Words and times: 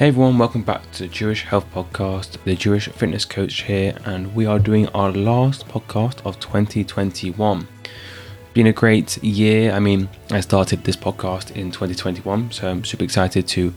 Hey 0.00 0.08
everyone, 0.08 0.38
welcome 0.38 0.62
back 0.62 0.90
to 0.92 1.02
the 1.02 1.08
Jewish 1.10 1.44
Health 1.44 1.66
Podcast. 1.74 2.42
The 2.44 2.56
Jewish 2.56 2.88
Fitness 2.88 3.26
Coach 3.26 3.64
here, 3.64 3.98
and 4.06 4.34
we 4.34 4.46
are 4.46 4.58
doing 4.58 4.88
our 4.94 5.12
last 5.12 5.68
podcast 5.68 6.24
of 6.24 6.40
2021. 6.40 7.68
Been 8.54 8.66
a 8.66 8.72
great 8.72 9.22
year. 9.22 9.72
I 9.72 9.78
mean, 9.78 10.08
I 10.30 10.40
started 10.40 10.84
this 10.84 10.96
podcast 10.96 11.54
in 11.54 11.70
2021, 11.70 12.50
so 12.50 12.70
I'm 12.70 12.82
super 12.82 13.04
excited 13.04 13.46
to 13.48 13.74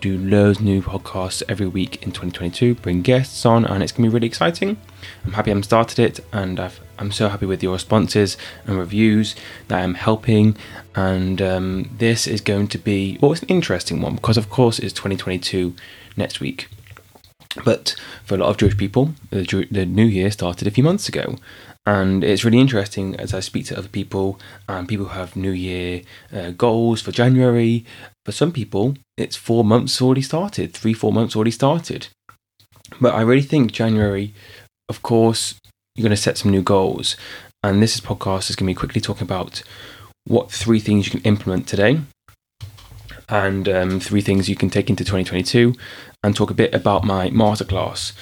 do 0.00 0.18
loads 0.18 0.58
new 0.58 0.82
podcasts 0.82 1.44
every 1.48 1.68
week 1.68 2.02
in 2.02 2.10
2022, 2.10 2.74
bring 2.74 3.02
guests 3.02 3.46
on, 3.46 3.64
and 3.64 3.80
it's 3.80 3.92
gonna 3.92 4.08
be 4.08 4.12
really 4.12 4.26
exciting. 4.26 4.76
I'm 5.24 5.34
happy 5.34 5.52
I'm 5.52 5.62
started 5.62 6.00
it, 6.00 6.18
and 6.32 6.58
i 6.58 6.68
am 6.98 7.12
so 7.12 7.28
happy 7.28 7.46
with 7.46 7.62
your 7.62 7.74
responses 7.74 8.36
and 8.66 8.76
reviews 8.76 9.36
that 9.68 9.84
I'm 9.84 9.94
helping. 9.94 10.56
And 10.94 11.42
um, 11.42 11.90
this 11.98 12.26
is 12.26 12.40
going 12.40 12.68
to 12.68 12.78
be 12.78 13.18
well, 13.20 13.32
it's 13.32 13.42
an 13.42 13.48
interesting 13.48 14.00
one 14.00 14.14
because, 14.16 14.36
of 14.36 14.48
course, 14.48 14.78
it's 14.78 14.92
2022 14.92 15.74
next 16.16 16.40
week. 16.40 16.68
But 17.64 17.94
for 18.24 18.34
a 18.34 18.38
lot 18.38 18.50
of 18.50 18.56
Jewish 18.56 18.76
people, 18.76 19.14
the, 19.30 19.66
the 19.70 19.86
new 19.86 20.06
year 20.06 20.30
started 20.30 20.66
a 20.66 20.72
few 20.72 20.82
months 20.82 21.08
ago, 21.08 21.36
and 21.86 22.24
it's 22.24 22.44
really 22.44 22.60
interesting 22.60 23.14
as 23.16 23.34
I 23.34 23.40
speak 23.40 23.66
to 23.66 23.78
other 23.78 23.88
people, 23.88 24.40
and 24.68 24.88
people 24.88 25.06
who 25.06 25.18
have 25.18 25.36
New 25.36 25.50
Year 25.50 26.02
uh, 26.32 26.50
goals 26.50 27.02
for 27.02 27.12
January. 27.12 27.84
For 28.24 28.32
some 28.32 28.52
people, 28.52 28.96
it's 29.18 29.36
four 29.36 29.64
months 29.64 30.00
already 30.00 30.22
started, 30.22 30.72
three, 30.72 30.94
four 30.94 31.12
months 31.12 31.36
already 31.36 31.50
started. 31.50 32.08
But 33.00 33.14
I 33.14 33.20
really 33.20 33.42
think 33.42 33.72
January, 33.72 34.32
of 34.88 35.02
course, 35.02 35.54
you're 35.94 36.04
going 36.04 36.16
to 36.16 36.16
set 36.16 36.38
some 36.38 36.50
new 36.50 36.62
goals. 36.62 37.16
And 37.62 37.82
this 37.82 38.00
podcast 38.00 38.50
is 38.50 38.56
going 38.56 38.66
to 38.66 38.74
be 38.74 38.78
quickly 38.78 39.00
talking 39.00 39.24
about 39.24 39.62
what 40.26 40.50
three 40.50 40.80
things 40.80 41.06
you 41.06 41.10
can 41.10 41.20
implement 41.22 41.68
today 41.68 42.00
and 43.28 43.68
um, 43.68 44.00
three 44.00 44.20
things 44.20 44.48
you 44.48 44.56
can 44.56 44.70
take 44.70 44.90
into 44.90 45.04
2022 45.04 45.74
and 46.22 46.34
talk 46.34 46.50
a 46.50 46.54
bit 46.54 46.74
about 46.74 47.04
my 47.04 47.30
masterclass, 47.30 48.12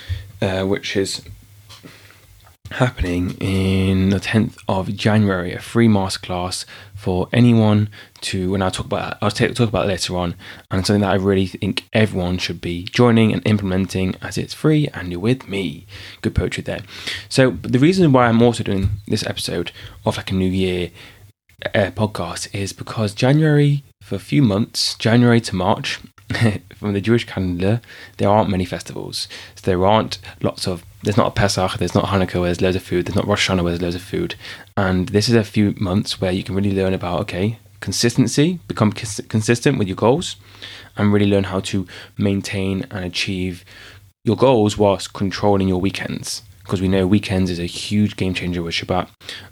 uh, 0.40 0.64
which 0.64 0.96
is 0.96 1.22
happening 2.72 3.32
in 3.38 4.08
the 4.08 4.18
10th 4.18 4.56
of 4.66 4.94
January, 4.96 5.52
a 5.52 5.60
free 5.60 5.88
masterclass 5.88 6.64
for 6.94 7.28
anyone 7.32 7.88
to, 8.20 8.54
and 8.54 8.64
I'll 8.64 8.70
talk 8.70 8.86
about 8.86 9.18
I'll 9.20 9.30
talk 9.30 9.60
about 9.60 9.86
later 9.86 10.16
on, 10.16 10.34
and 10.70 10.86
something 10.86 11.02
that 11.02 11.10
I 11.10 11.16
really 11.16 11.46
think 11.46 11.88
everyone 11.92 12.38
should 12.38 12.60
be 12.60 12.84
joining 12.84 13.32
and 13.32 13.46
implementing 13.46 14.14
as 14.22 14.38
it's 14.38 14.54
free 14.54 14.88
and 14.94 15.10
you're 15.10 15.20
with 15.20 15.48
me. 15.48 15.86
Good 16.22 16.34
poetry 16.34 16.62
there. 16.62 16.82
So 17.28 17.50
the 17.50 17.78
reason 17.78 18.12
why 18.12 18.26
I'm 18.26 18.42
also 18.42 18.64
doing 18.64 18.90
this 19.06 19.26
episode 19.26 19.72
of 20.06 20.16
like 20.16 20.30
a 20.30 20.34
New 20.34 20.50
Year 20.50 20.90
uh, 21.74 21.90
podcast 21.90 22.54
is 22.54 22.72
because 22.72 23.14
January 23.14 23.84
for 24.02 24.16
a 24.16 24.20
few 24.20 24.42
months, 24.42 24.94
January 24.96 25.40
to 25.40 25.56
March, 25.56 26.00
from 26.76 26.92
the 26.92 27.00
Jewish 27.00 27.24
calendar, 27.24 27.80
there 28.16 28.28
aren't 28.28 28.50
many 28.50 28.64
festivals. 28.64 29.28
So 29.54 29.62
there 29.64 29.84
aren't 29.86 30.18
lots 30.40 30.66
of 30.66 30.84
there's 31.02 31.16
not 31.16 31.28
a 31.28 31.30
Pesach, 31.32 31.78
there's 31.78 31.94
not 31.94 32.06
Hanukkah 32.06 32.34
where 32.34 32.44
there's 32.44 32.60
loads 32.60 32.76
of 32.76 32.82
food, 32.82 33.06
there's 33.06 33.16
not 33.16 33.26
Rosh 33.26 33.48
Hashanah 33.48 33.62
where 33.62 33.72
there's 33.72 33.82
loads 33.82 33.96
of 33.96 34.02
food. 34.02 34.36
And 34.76 35.08
this 35.08 35.28
is 35.28 35.34
a 35.34 35.44
few 35.44 35.74
months 35.78 36.20
where 36.20 36.32
you 36.32 36.44
can 36.44 36.54
really 36.54 36.72
learn 36.72 36.94
about, 36.94 37.20
okay, 37.22 37.58
consistency, 37.80 38.60
become 38.68 38.92
cons- 38.92 39.20
consistent 39.28 39.78
with 39.78 39.88
your 39.88 39.96
goals, 39.96 40.36
and 40.96 41.12
really 41.12 41.26
learn 41.26 41.44
how 41.44 41.60
to 41.60 41.86
maintain 42.16 42.86
and 42.90 43.04
achieve 43.04 43.64
your 44.24 44.36
goals 44.36 44.78
whilst 44.78 45.12
controlling 45.12 45.68
your 45.68 45.80
weekends. 45.80 46.42
Because 46.62 46.80
we 46.80 46.88
know 46.88 47.06
weekends 47.06 47.50
is 47.50 47.58
a 47.58 47.66
huge 47.66 48.16
game 48.16 48.34
changer 48.34 48.62
with 48.62 48.74
Shabbat, 48.74 49.08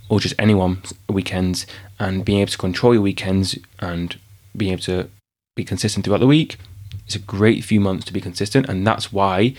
or 0.09 0.21
just 0.21 0.35
anyone's 0.39 0.95
weekends, 1.09 1.67
and 1.99 2.25
being 2.25 2.41
able 2.41 2.53
to 2.53 2.59
control 2.59 2.95
your 2.95 3.03
weekends 3.03 3.59
and 3.81 4.19
being 4.57 4.73
able 4.73 4.83
to 4.83 5.11
be 5.57 5.65
consistent 5.65 6.05
throughout 6.05 6.21
the 6.21 6.27
week. 6.27 6.57
It's 7.07 7.17
a 7.17 7.21
great 7.21 7.65
few 7.65 7.81
months 7.81 8.05
to 8.07 8.13
be 8.13 8.21
consistent, 8.21 8.69
and 8.69 8.87
that's 8.87 9.13
why 9.13 9.55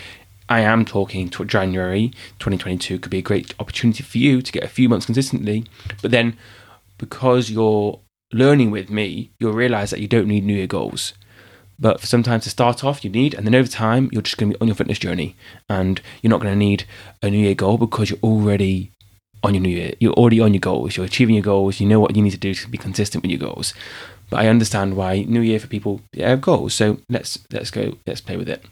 I 0.49 0.61
am 0.61 0.83
talking 0.83 1.29
to 1.29 1.45
January 1.45 2.09
2022 2.39 2.99
could 2.99 3.09
be 3.09 3.19
a 3.19 3.21
great 3.21 3.53
opportunity 3.59 4.03
for 4.03 4.17
you 4.17 4.41
to 4.41 4.51
get 4.51 4.63
a 4.63 4.67
few 4.67 4.89
months 4.89 5.05
consistently. 5.05 5.65
But 6.01 6.11
then, 6.11 6.37
because 6.97 7.49
you're 7.49 7.99
learning 8.33 8.71
with 8.71 8.89
me, 8.89 9.31
you'll 9.39 9.53
realize 9.53 9.91
that 9.91 10.01
you 10.01 10.07
don't 10.07 10.27
need 10.27 10.43
New 10.43 10.55
Year 10.55 10.67
goals. 10.67 11.13
But 11.81 11.99
for 11.99 12.05
sometimes 12.05 12.43
to 12.43 12.51
start 12.51 12.83
off, 12.83 13.03
you 13.03 13.09
need, 13.09 13.33
and 13.33 13.45
then 13.45 13.55
over 13.55 13.67
time, 13.67 14.07
you're 14.11 14.21
just 14.21 14.37
going 14.37 14.51
to 14.51 14.57
be 14.57 14.61
on 14.61 14.67
your 14.67 14.75
fitness 14.75 14.99
journey, 14.99 15.35
and 15.67 15.99
you're 16.21 16.29
not 16.29 16.39
going 16.39 16.53
to 16.53 16.57
need 16.57 16.85
a 17.23 17.29
New 17.31 17.39
Year 17.39 17.55
goal 17.55 17.79
because 17.79 18.11
you're 18.11 18.19
already 18.23 18.91
on 19.43 19.55
your 19.55 19.63
New 19.63 19.75
Year. 19.75 19.93
You're 19.99 20.13
already 20.13 20.39
on 20.39 20.53
your 20.53 20.59
goals. 20.59 20.95
You're 20.95 21.07
achieving 21.07 21.33
your 21.33 21.43
goals. 21.43 21.79
You 21.79 21.87
know 21.87 21.99
what 21.99 22.15
you 22.15 22.21
need 22.21 22.31
to 22.31 22.37
do 22.37 22.53
to 22.53 22.69
be 22.69 22.77
consistent 22.77 23.23
with 23.23 23.31
your 23.31 23.39
goals. 23.39 23.73
But 24.29 24.41
I 24.41 24.47
understand 24.47 24.95
why 24.95 25.23
New 25.23 25.41
Year 25.41 25.59
for 25.59 25.67
people 25.67 26.01
yeah, 26.13 26.29
have 26.29 26.41
goals. 26.41 26.75
So 26.75 26.99
let's 27.09 27.39
let's 27.51 27.71
go. 27.71 27.97
Let's 28.05 28.21
play 28.21 28.37
with 28.37 28.47
it. 28.47 28.63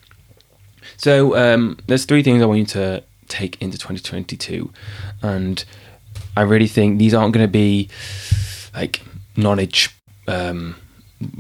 So 0.98 1.36
um, 1.36 1.80
there's 1.88 2.06
three 2.06 2.22
things 2.22 2.44
I 2.44 2.46
want 2.46 2.60
you 2.60 2.66
to 2.68 3.04
take 3.28 3.60
into 3.60 3.78
2022, 3.78 4.72
and 5.24 5.66
I 6.38 6.42
really 6.42 6.68
think 6.68 7.00
these 7.00 7.16
aren't 7.16 7.34
going 7.34 7.46
to 7.46 7.52
be 7.52 7.90
like 8.74 9.02
knowledge 9.36 9.96
um, 10.28 10.76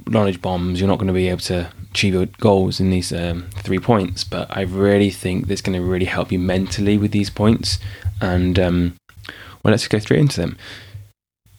knowledge 0.07 0.41
bombs. 0.41 0.79
You're 0.79 0.90
not 0.90 0.97
going 0.97 1.07
to 1.07 1.13
be 1.13 1.29
able 1.29 1.41
to 1.41 1.72
achieve 1.91 2.13
your 2.13 2.25
goals 2.25 2.79
in 2.79 2.90
these 2.90 3.12
um, 3.12 3.50
three 3.56 3.79
points, 3.79 4.23
but 4.23 4.56
I 4.56 4.62
really 4.62 5.09
think 5.09 5.47
this 5.47 5.62
going 5.62 5.79
to 5.79 5.85
really 5.85 6.06
help 6.06 6.31
you 6.31 6.40
mentally 6.40 6.97
with 6.97 7.12
these 7.12 7.29
points. 7.29 7.79
And 8.22 8.59
um, 8.59 8.95
well, 9.63 9.72
let's 9.72 9.88
go 9.88 10.00
straight 10.00 10.19
into 10.19 10.41
them. 10.41 10.57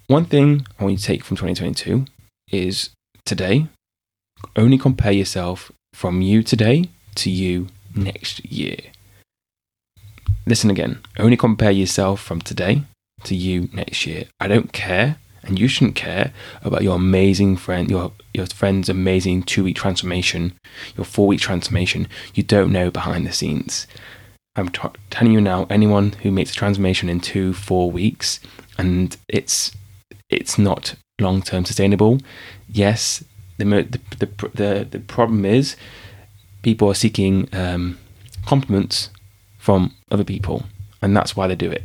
One 0.07 0.25
thing 0.25 0.67
I 0.79 0.85
want 0.85 0.93
you 0.93 0.99
to 0.99 1.05
take 1.05 1.25
from 1.25 1.37
2022 1.37 2.05
is 2.51 2.91
today. 3.25 3.69
Only 4.57 4.79
compare 4.79 5.13
yourself 5.13 5.71
from 5.93 6.23
you 6.23 6.43
today 6.43 6.89
to 7.17 7.31
you 7.31 7.69
next 7.95 8.45
year. 8.45 8.79
Listen 10.47 10.71
again. 10.71 11.01
Only 11.19 11.37
compare 11.37 11.71
yourself 11.71 12.21
from 12.21 12.41
today 12.41 12.83
to 13.25 13.37
you 13.37 13.69
next 13.73 14.07
year. 14.07 14.25
I 14.41 14.49
don't 14.49 14.73
care, 14.73 15.17
and 15.51 15.59
you 15.59 15.69
shouldn't 15.69 15.97
care 15.97 16.33
about 16.63 16.83
your 16.83 16.97
amazing 16.97 17.57
friend, 17.57 17.91
your 17.91 18.13
your 18.33 18.47
friend's 18.47 18.89
amazing 18.89 19.43
two 19.43 19.65
week 19.65 19.77
transformation, 19.77 20.55
your 20.97 21.05
four 21.05 21.27
week 21.27 21.41
transformation. 21.41 22.09
You 22.35 22.43
don't 22.43 22.73
know 22.73 22.91
behind 22.91 23.27
the 23.27 23.33
scenes. 23.33 23.87
I'm 24.57 24.69
t- 24.71 24.89
telling 25.11 25.33
you 25.33 25.41
now. 25.41 25.67
Anyone 25.69 26.13
who 26.23 26.31
makes 26.31 26.53
a 26.53 26.55
transformation 26.55 27.09
in 27.09 27.21
two, 27.21 27.53
four 27.53 27.91
weeks, 27.91 28.41
and 28.79 29.17
it's 29.29 29.73
it's 30.31 30.59
not 30.59 30.95
long 31.21 31.43
term 31.43 31.65
sustainable. 31.65 32.21
Yes, 32.73 33.23
the, 33.59 33.65
the 33.65 34.01
the 34.19 34.49
the 34.55 34.89
the 34.89 35.01
problem 35.01 35.45
is 35.45 35.77
people 36.63 36.89
are 36.89 36.95
seeking 36.95 37.49
um, 37.53 37.99
compliments 38.47 39.11
from 39.59 39.95
other 40.13 40.25
people, 40.25 40.65
and 41.03 41.17
that's 41.17 41.37
why 41.37 41.49
they 41.49 41.57
do 41.57 41.73
it. 41.73 41.83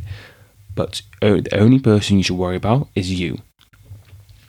But 0.76 1.02
the 1.22 1.48
only 1.54 1.80
person 1.80 2.18
you 2.18 2.24
should 2.24 2.38
worry 2.38 2.58
about 2.58 2.90
is 2.96 3.12
you. 3.20 3.40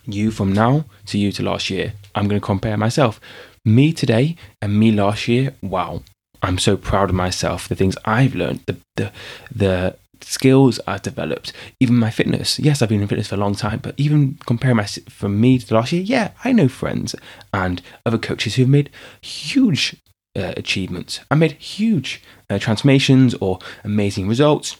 You 0.07 0.31
from 0.31 0.53
now 0.53 0.85
to 1.07 1.19
you 1.19 1.33
to 1.33 1.43
last 1.43 1.71
year. 1.71 1.93
I'm 2.15 2.29
going 2.29 2.41
to 2.41 2.45
compare 2.45 2.77
myself. 2.77 3.21
Me 3.65 3.93
today 3.93 4.37
and 4.63 4.79
me 4.79 4.93
last 4.93 5.27
year. 5.29 5.55
Wow, 5.63 6.03
I'm 6.43 6.59
so 6.59 6.77
proud 6.77 7.11
of 7.11 7.17
myself. 7.17 7.69
The 7.69 7.75
things 7.75 7.97
I've 8.05 8.35
learned, 8.35 8.61
the 8.67 8.77
the 8.97 9.13
the 9.55 9.97
skills 10.21 10.81
I've 10.87 11.03
developed, 11.03 11.53
even 11.81 11.97
my 11.97 12.11
fitness. 12.11 12.59
Yes, 12.59 12.81
I've 12.81 12.89
been 12.89 13.03
in 13.03 13.09
fitness 13.09 13.29
for 13.29 13.35
a 13.35 13.39
long 13.39 13.55
time, 13.55 13.81
but 13.81 13.95
even 13.97 14.39
comparing 14.47 14.77
my 14.77 14.85
from 14.85 15.41
me 15.41 15.59
to 15.59 15.75
last 15.75 15.93
year, 15.93 16.03
yeah, 16.03 16.31
I 16.45 16.53
know 16.53 16.69
friends 16.69 17.15
and 17.53 17.83
other 18.05 18.19
coaches 18.19 18.55
who've 18.55 18.69
made 18.69 18.91
huge 19.21 19.97
uh, 20.37 20.55
achievements. 20.57 21.21
I 21.31 21.35
made 21.35 21.53
huge 21.53 22.23
uh, 22.49 22.59
transformations 22.59 23.35
or 23.41 23.59
amazing 23.85 24.29
results. 24.29 24.77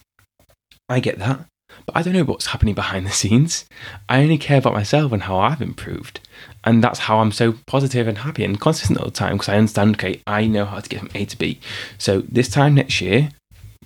I 0.89 1.01
get 1.01 1.19
that, 1.19 1.47
but 1.85 1.97
I 1.97 2.03
don't 2.03 2.15
know 2.15 2.25
what's 2.25 2.47
happening 2.47 2.75
behind 2.75 3.07
the 3.07 3.11
scenes. 3.11 3.67
I 4.09 4.23
only 4.23 4.39
care 4.39 4.59
about 4.59 4.75
myself 4.75 5.13
and 5.13 5.23
how 5.23 5.39
I've 5.39 5.61
improved. 5.61 6.21
And 6.65 6.83
that's 6.83 7.01
how 7.01 7.19
I'm 7.19 7.33
so 7.33 7.55
positive 7.67 8.09
and 8.09 8.19
happy 8.19 8.45
and 8.45 8.61
consistent 8.61 8.99
all 8.99 9.07
the 9.07 9.11
time 9.11 9.35
because 9.35 9.49
I 9.49 9.57
understand, 9.57 9.97
okay, 9.97 10.23
I 10.27 10.47
know 10.47 10.65
how 10.65 10.81
to 10.81 10.89
get 10.89 11.01
from 11.01 11.11
A 11.15 11.25
to 11.27 11.37
B. 11.37 11.61
So 11.99 12.23
this 12.29 12.49
time 12.49 12.75
next 12.75 13.01
year, 13.01 13.31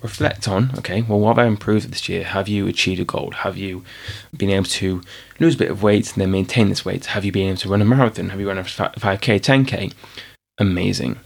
reflect 0.03 0.49
on, 0.49 0.71
okay, 0.79 1.03
well, 1.03 1.21
what 1.21 1.37
have 1.37 1.45
I 1.45 1.47
improved 1.47 1.91
this 1.91 2.09
year? 2.09 2.25
Have 2.25 2.49
you 2.49 2.67
achieved 2.67 3.01
a 3.01 3.05
goal? 3.05 3.33
Have 3.33 3.57
you 3.57 3.85
been 4.37 4.51
able 4.51 4.65
to 4.67 5.03
lose 5.39 5.55
a 5.57 5.59
bit 5.59 5.71
of 5.71 5.83
weight 5.83 6.13
and 6.13 6.23
then 6.23 6.31
maintain 6.31 6.69
this 6.69 6.85
weight? 6.85 7.07
Have 7.07 7.25
you 7.25 7.33
been 7.33 7.49
able 7.49 7.59
to 7.59 7.69
run 7.69 7.83
a 7.83 7.85
marathon? 7.85 8.31
Have 8.31 8.41
you 8.41 8.49
run 8.49 8.59
a 8.59 8.63
5K, 8.63 9.41
10K? 9.41 9.93
Amazing. 10.59 11.19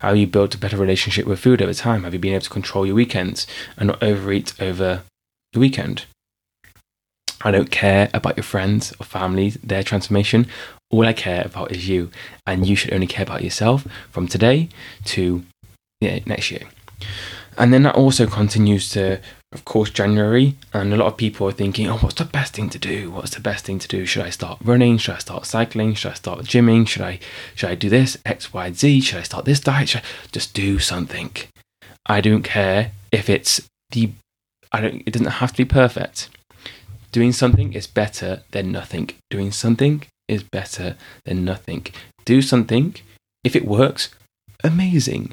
How 0.00 0.12
you 0.12 0.26
built 0.26 0.54
a 0.54 0.58
better 0.58 0.76
relationship 0.76 1.26
with 1.26 1.40
food 1.40 1.62
over 1.62 1.72
time? 1.72 2.04
Have 2.04 2.12
you 2.12 2.20
been 2.20 2.34
able 2.34 2.42
to 2.42 2.50
control 2.50 2.84
your 2.84 2.94
weekends 2.94 3.46
and 3.76 3.88
not 3.88 4.02
overeat 4.02 4.52
over 4.60 5.02
the 5.52 5.60
weekend? 5.60 6.04
I 7.42 7.50
don't 7.50 7.70
care 7.70 8.08
about 8.14 8.36
your 8.36 8.44
friends 8.44 8.92
or 8.98 9.04
family, 9.04 9.50
their 9.62 9.82
transformation. 9.82 10.46
All 10.90 11.06
I 11.06 11.12
care 11.12 11.42
about 11.44 11.72
is 11.72 11.88
you, 11.88 12.10
and 12.46 12.66
you 12.66 12.76
should 12.76 12.92
only 12.92 13.06
care 13.06 13.24
about 13.24 13.44
yourself 13.44 13.86
from 14.10 14.26
today 14.26 14.68
to 15.06 15.44
next 16.00 16.50
year. 16.50 16.62
And 17.58 17.72
then 17.72 17.84
that 17.84 17.94
also 17.94 18.26
continues 18.26 18.90
to 18.90 19.20
of 19.52 19.64
course, 19.64 19.90
January, 19.90 20.54
and 20.74 20.92
a 20.92 20.96
lot 20.96 21.06
of 21.06 21.16
people 21.16 21.48
are 21.48 21.52
thinking, 21.52 21.86
oh, 21.88 21.96
what's 21.98 22.16
the 22.16 22.24
best 22.24 22.52
thing 22.52 22.68
to 22.70 22.78
do? 22.78 23.10
What's 23.10 23.34
the 23.34 23.40
best 23.40 23.64
thing 23.64 23.78
to 23.78 23.88
do? 23.88 24.04
Should 24.04 24.26
I 24.26 24.30
start 24.30 24.58
running? 24.62 24.98
Should 24.98 25.14
I 25.14 25.18
start 25.18 25.46
cycling? 25.46 25.94
Should 25.94 26.10
I 26.10 26.14
start 26.14 26.40
gymming? 26.40 26.86
Should 26.86 27.02
I 27.02 27.20
should 27.54 27.70
I 27.70 27.74
do 27.74 27.88
this 27.88 28.18
X, 28.26 28.52
Y, 28.52 28.72
Z? 28.72 29.00
Should 29.00 29.20
I 29.20 29.22
start 29.22 29.44
this 29.44 29.60
diet? 29.60 29.88
Should 29.88 30.02
I 30.02 30.04
just 30.32 30.52
do 30.52 30.78
something? 30.78 31.30
I 32.06 32.20
don't 32.20 32.42
care 32.42 32.90
if 33.12 33.30
it's 33.30 33.66
the 33.92 34.10
I 34.76 34.80
don't 34.82 35.02
it 35.06 35.12
doesn't 35.12 35.40
have 35.40 35.52
to 35.52 35.56
be 35.56 35.64
perfect. 35.64 36.28
Doing 37.10 37.32
something 37.32 37.72
is 37.72 37.86
better 37.86 38.42
than 38.50 38.70
nothing. 38.70 39.08
Doing 39.30 39.50
something 39.50 40.02
is 40.28 40.42
better 40.42 40.96
than 41.24 41.46
nothing. 41.46 41.86
Do 42.26 42.42
something. 42.42 42.94
If 43.42 43.56
it 43.56 43.64
works, 43.64 44.14
amazing. 44.62 45.32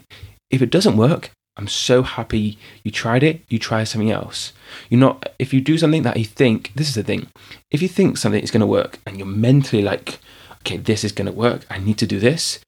If 0.50 0.62
it 0.62 0.69
doesn't 0.69 0.95
work, 0.95 1.31
I'm 1.57 1.68
so 1.68 2.04
happy 2.04 2.57
you 2.86 2.92
tried 2.92 3.22
it. 3.22 3.42
You 3.50 3.60
try 3.60 3.84
something 3.84 4.12
else. 4.12 4.54
You're 4.90 5.01
not, 5.01 5.34
if 5.38 5.54
you 5.54 5.60
do 5.60 5.78
something 5.78 6.04
that 6.04 6.16
you 6.16 6.25
think, 6.25 6.72
this 6.74 6.88
is 6.88 6.96
the 6.96 7.04
thing, 7.04 7.28
if 7.69 7.81
you 7.81 7.89
think 7.89 8.18
something 8.18 8.42
is 8.42 8.51
going 8.51 8.62
to 8.62 8.78
work 8.80 9.00
and 9.06 9.18
you're 9.18 9.28
mentally 9.28 9.84
like, 9.84 10.19
okay, 10.62 10.78
this 10.78 11.04
is 11.04 11.12
going 11.12 11.25
to 11.25 11.34
work, 11.34 11.66
I 11.69 11.80
need 11.80 11.98
to 11.98 12.07
do 12.07 12.19
this, 12.19 12.60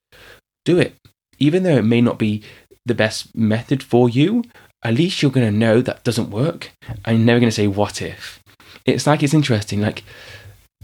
do 0.65 0.77
it. 0.77 0.95
Even 1.39 1.63
though 1.63 1.77
it 1.77 1.85
may 1.85 2.01
not 2.01 2.19
be 2.19 2.43
the 2.85 2.95
best 2.95 3.33
method 3.33 3.81
for 3.81 4.09
you, 4.09 4.43
at 4.85 4.93
least 4.93 5.21
you're 5.21 5.31
going 5.31 5.51
to 5.51 5.57
know 5.57 5.81
that 5.81 6.03
doesn't 6.03 6.29
work 6.29 6.69
and 7.03 7.17
you're 7.17 7.25
never 7.25 7.39
going 7.39 7.49
to 7.49 7.55
say, 7.55 7.65
what 7.65 8.03
if? 8.03 8.39
It's 8.85 9.07
like, 9.07 9.23
it's 9.23 9.33
interesting. 9.33 9.81
Like, 9.81 10.03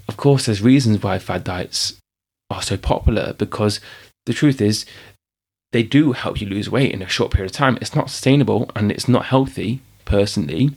of 0.07 0.17
course, 0.17 0.47
there's 0.47 0.59
reasons 0.59 1.03
why 1.03 1.19
fad 1.19 1.43
diets 1.43 1.99
are 2.49 2.63
so 2.63 2.77
popular 2.77 3.33
because 3.33 3.79
the 4.25 4.33
truth 4.33 4.59
is, 4.59 4.87
they 5.71 5.83
do 5.83 6.13
help 6.13 6.41
you 6.41 6.47
lose 6.47 6.67
weight 6.67 6.91
in 6.91 7.03
a 7.03 7.07
short 7.07 7.31
period 7.31 7.51
of 7.51 7.55
time. 7.55 7.77
It's 7.79 7.95
not 7.95 8.09
sustainable 8.09 8.71
and 8.75 8.91
it's 8.91 9.07
not 9.07 9.25
healthy, 9.25 9.81
personally. 10.03 10.71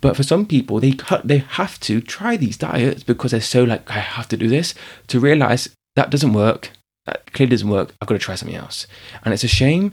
But 0.00 0.16
for 0.16 0.22
some 0.22 0.46
people, 0.46 0.78
they 0.78 0.92
cut, 0.92 1.26
they 1.26 1.38
have 1.38 1.80
to 1.80 2.00
try 2.00 2.36
these 2.36 2.56
diets 2.56 3.02
because 3.02 3.32
they're 3.32 3.40
so 3.40 3.64
like, 3.64 3.90
I 3.90 3.98
have 3.98 4.28
to 4.28 4.36
do 4.36 4.46
this 4.46 4.72
to 5.08 5.18
realize 5.18 5.68
that 5.96 6.10
doesn't 6.10 6.32
work. 6.32 6.70
That 7.06 7.32
clearly 7.32 7.50
doesn't 7.50 7.68
work. 7.68 7.92
I've 8.00 8.06
got 8.06 8.14
to 8.14 8.20
try 8.20 8.36
something 8.36 8.56
else. 8.56 8.86
And 9.24 9.34
it's 9.34 9.44
a 9.44 9.48
shame, 9.48 9.92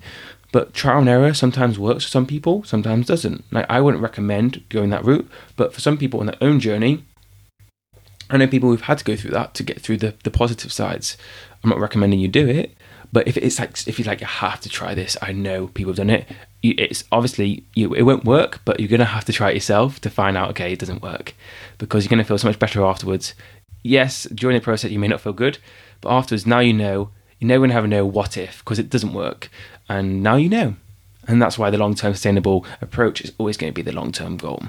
but 0.51 0.73
trial 0.73 0.99
and 0.99 1.09
error 1.09 1.33
sometimes 1.33 1.77
works 1.77 2.05
for 2.05 2.09
some 2.09 2.25
people, 2.25 2.63
sometimes 2.63 3.07
doesn't. 3.07 3.43
Like 3.51 3.65
I 3.69 3.81
wouldn't 3.81 4.03
recommend 4.03 4.63
going 4.69 4.89
that 4.89 5.05
route, 5.05 5.29
but 5.55 5.73
for 5.73 5.81
some 5.81 5.97
people 5.97 6.19
on 6.19 6.25
their 6.25 6.37
own 6.41 6.59
journey, 6.59 7.03
I 8.29 8.37
know 8.37 8.47
people 8.47 8.69
who've 8.69 8.81
had 8.81 8.99
to 8.99 9.03
go 9.03 9.15
through 9.15 9.31
that 9.31 9.53
to 9.55 9.63
get 9.63 9.81
through 9.81 9.97
the, 9.97 10.13
the 10.23 10.31
positive 10.31 10.71
sides. 10.71 11.17
I'm 11.63 11.69
not 11.69 11.79
recommending 11.79 12.19
you 12.19 12.27
do 12.27 12.47
it, 12.47 12.75
but 13.11 13.27
if 13.27 13.37
it's 13.37 13.59
like 13.59 13.87
if 13.87 13.97
you 13.97 14.05
like, 14.05 14.21
you 14.21 14.27
have 14.27 14.61
to 14.61 14.69
try 14.69 14.93
this. 14.93 15.17
I 15.21 15.31
know 15.31 15.67
people 15.67 15.91
have 15.91 15.97
done 15.97 16.09
it. 16.09 16.27
It's 16.61 17.03
obviously 17.11 17.63
you, 17.73 17.93
it 17.93 18.03
won't 18.03 18.25
work, 18.25 18.61
but 18.65 18.79
you're 18.79 18.89
gonna 18.89 19.05
have 19.05 19.25
to 19.25 19.33
try 19.33 19.51
it 19.51 19.55
yourself 19.55 19.99
to 20.01 20.09
find 20.09 20.37
out. 20.37 20.49
Okay, 20.51 20.73
it 20.73 20.79
doesn't 20.79 21.01
work 21.01 21.33
because 21.77 22.03
you're 22.03 22.09
gonna 22.09 22.23
feel 22.23 22.37
so 22.37 22.47
much 22.47 22.59
better 22.59 22.83
afterwards. 22.83 23.33
Yes, 23.81 24.23
during 24.25 24.55
the 24.55 24.63
process 24.63 24.91
you 24.91 24.99
may 24.99 25.07
not 25.07 25.21
feel 25.21 25.33
good, 25.33 25.57
but 26.01 26.09
afterwards, 26.09 26.45
now 26.45 26.59
you 26.59 26.73
know. 26.73 27.11
You're 27.39 27.47
never 27.47 27.63
gonna 27.63 27.73
have 27.73 27.85
a 27.85 27.87
no 27.87 28.05
what 28.05 28.35
if 28.35 28.59
because 28.59 28.79
it 28.79 28.89
doesn't 28.89 29.13
work, 29.13 29.49
and 29.89 30.23
now 30.23 30.35
you 30.35 30.49
know. 30.49 30.75
And 31.27 31.39
that's 31.41 31.59
why 31.59 31.69
the 31.69 31.77
long 31.77 31.93
term 31.93 32.13
sustainable 32.13 32.65
approach 32.81 33.21
is 33.21 33.33
always 33.37 33.57
going 33.57 33.71
to 33.71 33.75
be 33.75 33.83
the 33.83 33.91
long 33.91 34.11
term 34.11 34.37
goal. 34.37 34.63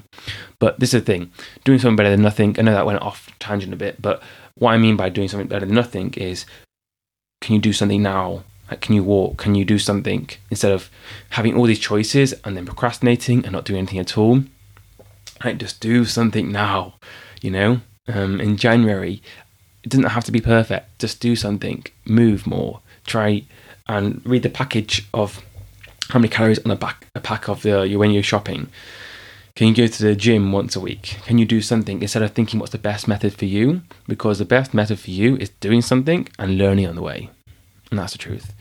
But 0.59 0.79
this 0.81 0.93
is 0.93 1.03
the 1.03 1.07
thing 1.07 1.31
doing 1.65 1.79
something 1.79 1.97
better 1.97 2.11
than 2.11 2.23
nothing. 2.23 2.57
I 2.59 2.63
know 2.63 2.73
that 2.73 2.87
went 2.87 3.01
off 3.01 3.31
tangent 3.39 3.73
a 3.73 3.77
bit, 3.77 4.03
but 4.03 4.23
what 4.57 4.73
I 4.73 4.79
mean 4.79 4.97
by 4.97 5.09
doing 5.09 5.29
something 5.29 5.49
better 5.49 5.65
than 5.65 5.75
nothing 5.75 6.13
is 6.15 6.45
can 7.41 7.55
you 7.55 7.61
do 7.61 7.73
something 7.73 8.03
now? 8.03 8.45
Like, 8.71 8.83
can 8.83 8.95
you 8.95 9.03
walk? 9.03 9.39
Can 9.39 9.55
you 9.55 9.65
do 9.65 9.79
something 9.79 10.29
instead 10.51 10.71
of 10.71 10.91
having 11.31 11.57
all 11.57 11.65
these 11.65 11.79
choices 11.79 12.35
and 12.45 12.57
then 12.57 12.67
procrastinating 12.67 13.45
and 13.45 13.53
not 13.53 13.65
doing 13.65 13.79
anything 13.79 13.99
at 13.99 14.17
all? 14.19 14.45
Like, 15.43 15.59
just 15.59 15.81
do 15.81 16.05
something 16.05 16.53
now. 16.53 16.95
You 17.41 17.51
know, 17.51 17.81
um, 18.07 18.41
in 18.41 18.59
January, 18.59 19.23
it 19.83 19.89
doesn't 19.89 20.05
have 20.05 20.25
to 20.25 20.33
be 20.33 20.41
perfect. 20.41 20.99
Just 20.99 21.21
do 21.21 21.35
something. 21.35 21.85
Move 22.05 22.47
more. 22.47 22.81
Try 23.07 23.45
and 23.91 24.25
read 24.25 24.45
the 24.45 24.49
package 24.49 25.09
of 25.13 25.45
how 26.11 26.21
many 26.21 26.29
calories 26.29 26.61
on 26.61 26.71
a 26.71 26.77
back 26.77 27.09
a 27.17 27.21
pack 27.21 27.49
of 27.49 27.63
the 27.63 27.97
when 27.97 28.13
you're 28.13 28.23
shopping. 28.23 28.69
Can 29.57 29.67
you 29.67 29.75
go 29.75 29.89
to 29.89 30.03
the 30.03 30.15
gym 30.15 30.53
once 30.53 30.77
a 30.77 30.81
week? 30.81 31.19
Can 31.27 31.39
you 31.39 31.45
do 31.45 31.61
something 31.61 32.01
instead 32.01 32.23
of 32.23 32.31
thinking 32.31 32.61
what's 32.61 32.73
the 32.73 32.79
best 32.79 33.09
method 33.09 33.35
for 33.35 33.47
you? 33.47 33.83
Because 34.07 34.39
the 34.39 34.45
best 34.45 34.73
method 34.73 35.01
for 35.01 35.11
you 35.11 35.37
is 35.37 35.51
doing 35.67 35.83
something 35.83 36.29
and 36.39 36.57
learning 36.57 36.87
on 36.87 36.95
the 36.95 37.03
way. 37.03 37.31
And 37.91 37.99
that's 37.99 38.13
the 38.13 38.19
truth. 38.19 38.55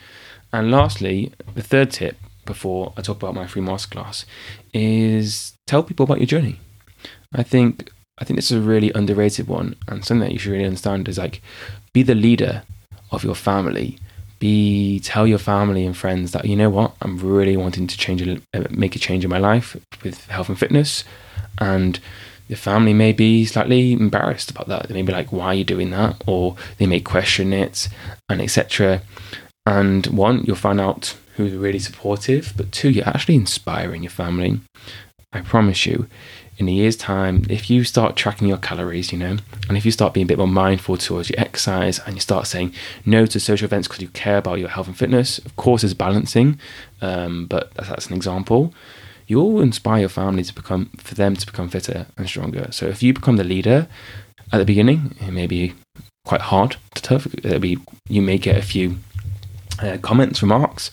And 0.52 0.72
lastly, 0.72 1.32
the 1.54 1.62
third 1.62 1.92
tip 1.92 2.18
before 2.46 2.94
I 2.98 3.02
talk 3.02 3.18
about 3.18 3.36
my 3.36 3.46
free 3.46 3.62
masterclass 3.62 4.25
is 4.74 5.54
tell 5.68 5.84
people 5.84 6.06
about 6.06 6.18
your 6.18 6.25
journey. 6.25 6.60
I 7.34 7.44
think 7.44 7.92
I 8.18 8.25
think 8.25 8.38
this 8.38 8.52
is 8.52 8.58
a 8.58 8.70
really 8.74 8.92
underrated 8.96 9.48
one 9.48 9.75
and 9.88 10.04
something 10.04 10.28
that 10.28 10.34
you 10.34 10.40
should 10.40 10.54
really 10.54 10.66
understand 10.66 11.08
is 11.08 11.20
like 11.20 11.42
be 11.94 12.02
the 12.02 12.16
leader 12.16 12.64
of 13.12 13.24
your 13.24 13.36
family 13.36 14.00
be 14.39 15.00
tell 15.01 15.27
your 15.27 15.38
family 15.38 15.86
and 15.86 15.95
friends 15.95 16.31
that 16.31 16.45
you 16.45 16.56
know 16.56 16.69
what? 16.69 16.95
I'm 17.01 17.19
really 17.19 17.57
wanting 17.57 17.88
to 17.88 17.97
change 17.97 18.21
uh, 18.27 18.63
make 18.69 18.95
a 18.95 19.00
change 19.00 19.24
in 19.24 19.30
my 19.30 19.38
life 19.38 19.75
with 20.03 20.25
health 20.27 20.50
and 20.50 20.57
fitness. 20.57 21.03
And 21.59 22.00
the 22.47 22.56
family 22.56 22.94
may 22.94 23.12
be 23.12 23.45
slightly 23.45 23.94
embarrassed 23.94 24.50
about 24.50 24.68
that. 24.68 24.88
They 24.88 24.94
may 24.94 25.01
be 25.03 25.13
like 25.13 25.31
why 25.31 25.47
are 25.47 25.53
you 25.53 25.63
doing 25.63 25.91
that? 25.91 26.24
Or 26.25 26.56
they 26.77 26.88
may 26.88 27.00
question 27.00 27.53
it 27.53 27.89
and 28.30 28.41
etc 28.41 29.01
and 29.65 30.07
one 30.07 30.44
you'll 30.45 30.56
find 30.56 30.81
out 30.81 31.15
who's 31.36 31.53
really 31.53 31.80
supportive 31.80 32.53
but 32.57 32.71
two 32.71 32.89
you're 32.89 33.07
actually 33.07 33.36
inspiring 33.36 34.03
your 34.03 34.09
family. 34.09 34.59
I 35.31 35.41
promise 35.41 35.86
you 35.86 36.07
in 36.60 36.68
a 36.68 36.72
year's 36.72 36.98
time, 36.98 37.46
if 37.50 37.70
you 37.70 37.86
start 37.86 38.18
tracking 38.18 38.50
your 38.50 38.58
calories, 38.58 39.14
you 39.14 39.18
know, 39.18 39.38
and 39.70 39.78
if 39.78 39.86
you 39.86 39.92
start 39.92 40.14
being 40.14 40.26
a 40.26 40.28
bit 40.28 40.38
more 40.38 40.48
mindful 40.48 40.98
towards 40.98 41.30
your 41.30 41.40
exercise 41.40 42.00
and 42.00 42.16
you 42.16 42.20
start 42.20 42.48
saying 42.48 42.74
no 43.06 43.26
to 43.26 43.40
social 43.40 43.66
events 43.66 43.88
because 43.88 44.02
you 44.02 44.10
care 44.10 44.38
about 44.38 44.60
your 44.60 44.68
health 44.68 44.88
and 44.88 44.98
fitness, 44.98 45.40
of 45.40 45.56
course, 45.56 45.86
it's 45.86 45.94
balancing, 45.94 46.60
um, 47.02 47.46
but 47.46 47.74
that's, 47.76 47.88
that's 47.88 48.08
an 48.08 48.16
example. 48.16 48.74
You'll 49.26 49.62
inspire 49.62 50.02
your 50.02 50.10
family 50.10 50.44
to 50.44 50.54
become, 50.54 50.90
for 50.98 51.16
them 51.16 51.38
to 51.38 51.46
become 51.46 51.70
fitter 51.70 52.08
and 52.18 52.28
stronger. 52.28 52.68
So 52.72 52.88
if 52.88 53.02
you 53.02 53.14
become 53.14 53.38
the 53.38 53.46
leader 53.46 53.88
at 54.52 54.58
the 54.58 54.66
beginning, 54.66 55.16
it 55.22 55.32
may 55.32 55.48
be 55.48 55.76
quite 56.26 56.42
hard 56.42 56.76
to 56.96 57.02
tough. 57.02 57.34
It'll 57.36 57.60
be, 57.60 57.78
you 58.10 58.22
may 58.22 58.38
get 58.38 58.58
a 58.58 58.62
few 58.62 58.98
uh, 59.82 59.98
comments, 60.02 60.42
remarks, 60.42 60.92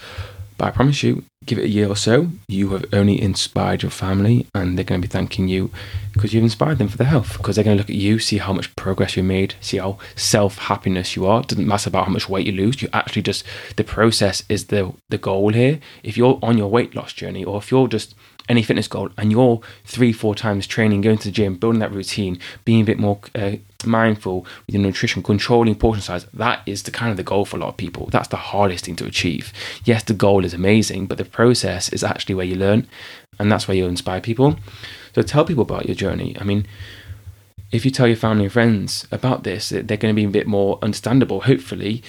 but 0.58 0.66
I 0.66 0.70
promise 0.70 1.02
you, 1.02 1.24
give 1.46 1.58
it 1.58 1.64
a 1.64 1.68
year 1.68 1.88
or 1.88 1.96
so, 1.96 2.28
you 2.48 2.70
have 2.70 2.84
only 2.92 3.20
inspired 3.20 3.82
your 3.82 3.90
family 3.90 4.46
and 4.54 4.76
they're 4.76 4.84
going 4.84 5.00
to 5.00 5.08
be 5.08 5.10
thanking 5.10 5.48
you 5.48 5.70
because 6.12 6.34
you've 6.34 6.42
inspired 6.42 6.78
them 6.78 6.88
for 6.88 6.96
their 6.96 7.06
health. 7.06 7.36
Because 7.36 7.56
they're 7.56 7.64
going 7.64 7.76
to 7.76 7.80
look 7.80 7.90
at 7.90 7.96
you, 7.96 8.18
see 8.18 8.38
how 8.38 8.52
much 8.52 8.74
progress 8.76 9.16
you 9.16 9.22
made, 9.22 9.54
see 9.60 9.78
how 9.78 9.98
self 10.14 10.58
happiness 10.58 11.16
you 11.16 11.26
are. 11.26 11.40
It 11.40 11.48
doesn't 11.48 11.66
matter 11.66 11.88
about 11.88 12.06
how 12.06 12.12
much 12.12 12.28
weight 12.28 12.46
you 12.46 12.52
lose. 12.52 12.82
You 12.82 12.88
actually 12.92 13.22
just, 13.22 13.44
the 13.76 13.84
process 13.84 14.42
is 14.48 14.66
the, 14.66 14.92
the 15.08 15.18
goal 15.18 15.52
here. 15.52 15.80
If 16.02 16.16
you're 16.16 16.38
on 16.42 16.58
your 16.58 16.68
weight 16.68 16.94
loss 16.94 17.12
journey 17.12 17.44
or 17.44 17.58
if 17.58 17.70
you're 17.70 17.88
just 17.88 18.14
any 18.48 18.62
fitness 18.62 18.88
goal 18.88 19.10
and 19.16 19.32
you're 19.32 19.60
three, 19.84 20.12
four 20.12 20.34
times 20.34 20.66
training, 20.66 21.00
going 21.00 21.18
to 21.18 21.28
the 21.28 21.32
gym, 21.32 21.56
building 21.56 21.80
that 21.80 21.92
routine, 21.92 22.38
being 22.64 22.80
a 22.80 22.84
bit 22.84 22.98
more 22.98 23.18
uh, 23.34 23.52
mindful 23.84 24.46
with 24.66 24.74
your 24.74 24.82
nutrition, 24.82 25.22
controlling 25.22 25.74
portion 25.74 26.02
size, 26.02 26.26
that 26.32 26.60
is 26.66 26.82
the 26.84 26.90
kind 26.90 27.10
of 27.10 27.16
the 27.16 27.22
goal 27.22 27.44
for 27.44 27.56
a 27.56 27.60
lot 27.60 27.68
of 27.68 27.76
people. 27.76 28.06
That's 28.06 28.28
the 28.28 28.36
hardest 28.36 28.84
thing 28.84 28.96
to 28.96 29.06
achieve. 29.06 29.52
Yes, 29.84 30.02
the 30.04 30.14
goal 30.14 30.44
is 30.44 30.54
amazing, 30.54 31.06
but 31.06 31.18
the 31.18 31.24
process 31.24 31.88
is 31.88 32.04
actually 32.04 32.34
where 32.34 32.46
you 32.46 32.56
learn, 32.56 32.86
and 33.38 33.50
that's 33.50 33.68
where 33.68 33.76
you 33.76 33.86
inspire 33.86 34.20
people. 34.20 34.56
So 35.14 35.22
tell 35.22 35.44
people 35.44 35.62
about 35.62 35.86
your 35.86 35.94
journey. 35.94 36.36
I 36.40 36.44
mean, 36.44 36.66
if 37.72 37.84
you 37.84 37.90
tell 37.90 38.06
your 38.06 38.16
family 38.16 38.44
and 38.44 38.52
friends 38.52 39.06
about 39.10 39.42
this, 39.42 39.70
they're 39.70 39.82
going 39.82 40.14
to 40.14 40.14
be 40.14 40.24
a 40.24 40.28
bit 40.28 40.46
more 40.46 40.78
understandable, 40.82 41.42
hopefully, 41.42 42.02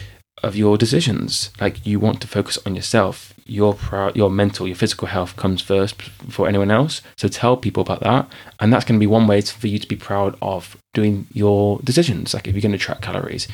of 0.44 0.56
your 0.56 0.78
decisions. 0.78 1.50
Like 1.60 1.86
you 1.86 2.00
want 2.00 2.22
to 2.22 2.28
focus 2.28 2.58
on 2.66 2.76
yourself. 2.76 3.34
Your 3.46 3.78
your 4.14 4.30
mental, 4.30 4.68
your 4.68 4.76
physical 4.76 5.08
health 5.08 5.36
comes 5.38 5.62
first 5.62 5.98
before 5.98 6.48
anyone 6.48 6.70
else. 6.72 7.02
So 7.18 7.28
tell 7.28 7.56
people 7.56 7.82
about 7.82 8.02
that, 8.02 8.28
and 8.60 8.72
that's 8.72 8.86
going 8.86 9.00
to 9.00 9.04
be 9.04 9.08
one 9.08 9.28
way 9.28 9.42
for 9.42 9.68
you 9.68 9.80
to 9.80 9.88
be 9.88 9.96
proud 9.96 10.38
of 10.42 10.76
doing 10.94 11.28
your 11.32 11.80
decisions. 11.84 12.34
Like 12.34 12.48
if 12.48 12.56
you're 12.56 12.62
going 12.62 12.72
to 12.74 12.78
track 12.78 13.02
calories, 13.02 13.48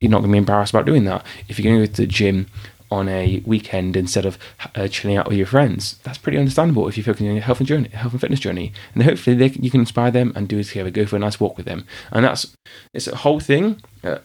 you're 0.00 0.10
not 0.10 0.18
going 0.18 0.30
to 0.30 0.34
be 0.34 0.38
embarrassed 0.38 0.72
about 0.72 0.86
doing 0.86 1.04
that. 1.04 1.24
If 1.48 1.58
you're 1.58 1.70
going 1.70 1.82
to 1.82 1.86
go 1.86 1.92
to 1.92 2.02
the 2.02 2.06
gym 2.06 2.46
on 2.90 3.06
a 3.08 3.42
weekend 3.44 3.96
instead 3.96 4.24
of 4.24 4.38
uh, 4.74 4.88
chilling 4.88 5.18
out 5.18 5.28
with 5.28 5.36
your 5.36 5.46
friends, 5.46 5.98
that's 6.04 6.18
pretty 6.18 6.38
understandable 6.38 6.88
if 6.88 6.96
you're 6.96 7.04
focusing 7.04 7.28
on 7.28 7.34
your 7.34 7.44
health 7.44 7.58
and 7.58 7.66
journey, 7.66 7.88
health 7.90 8.12
and 8.12 8.20
fitness 8.20 8.40
journey. 8.40 8.72
And 8.94 9.02
hopefully 9.02 9.36
they, 9.36 9.48
you 9.50 9.70
can 9.70 9.80
inspire 9.80 10.10
them 10.10 10.32
and 10.34 10.48
do 10.48 10.58
it 10.58 10.64
together. 10.64 10.90
Go 10.90 11.04
for 11.04 11.16
a 11.16 11.18
nice 11.18 11.38
walk 11.38 11.56
with 11.56 11.66
them, 11.66 11.86
and 12.10 12.24
that's 12.24 12.54
it's 12.94 13.06
a 13.06 13.16
whole 13.16 13.40
thing. 13.40 13.82
Uh, 14.02 14.18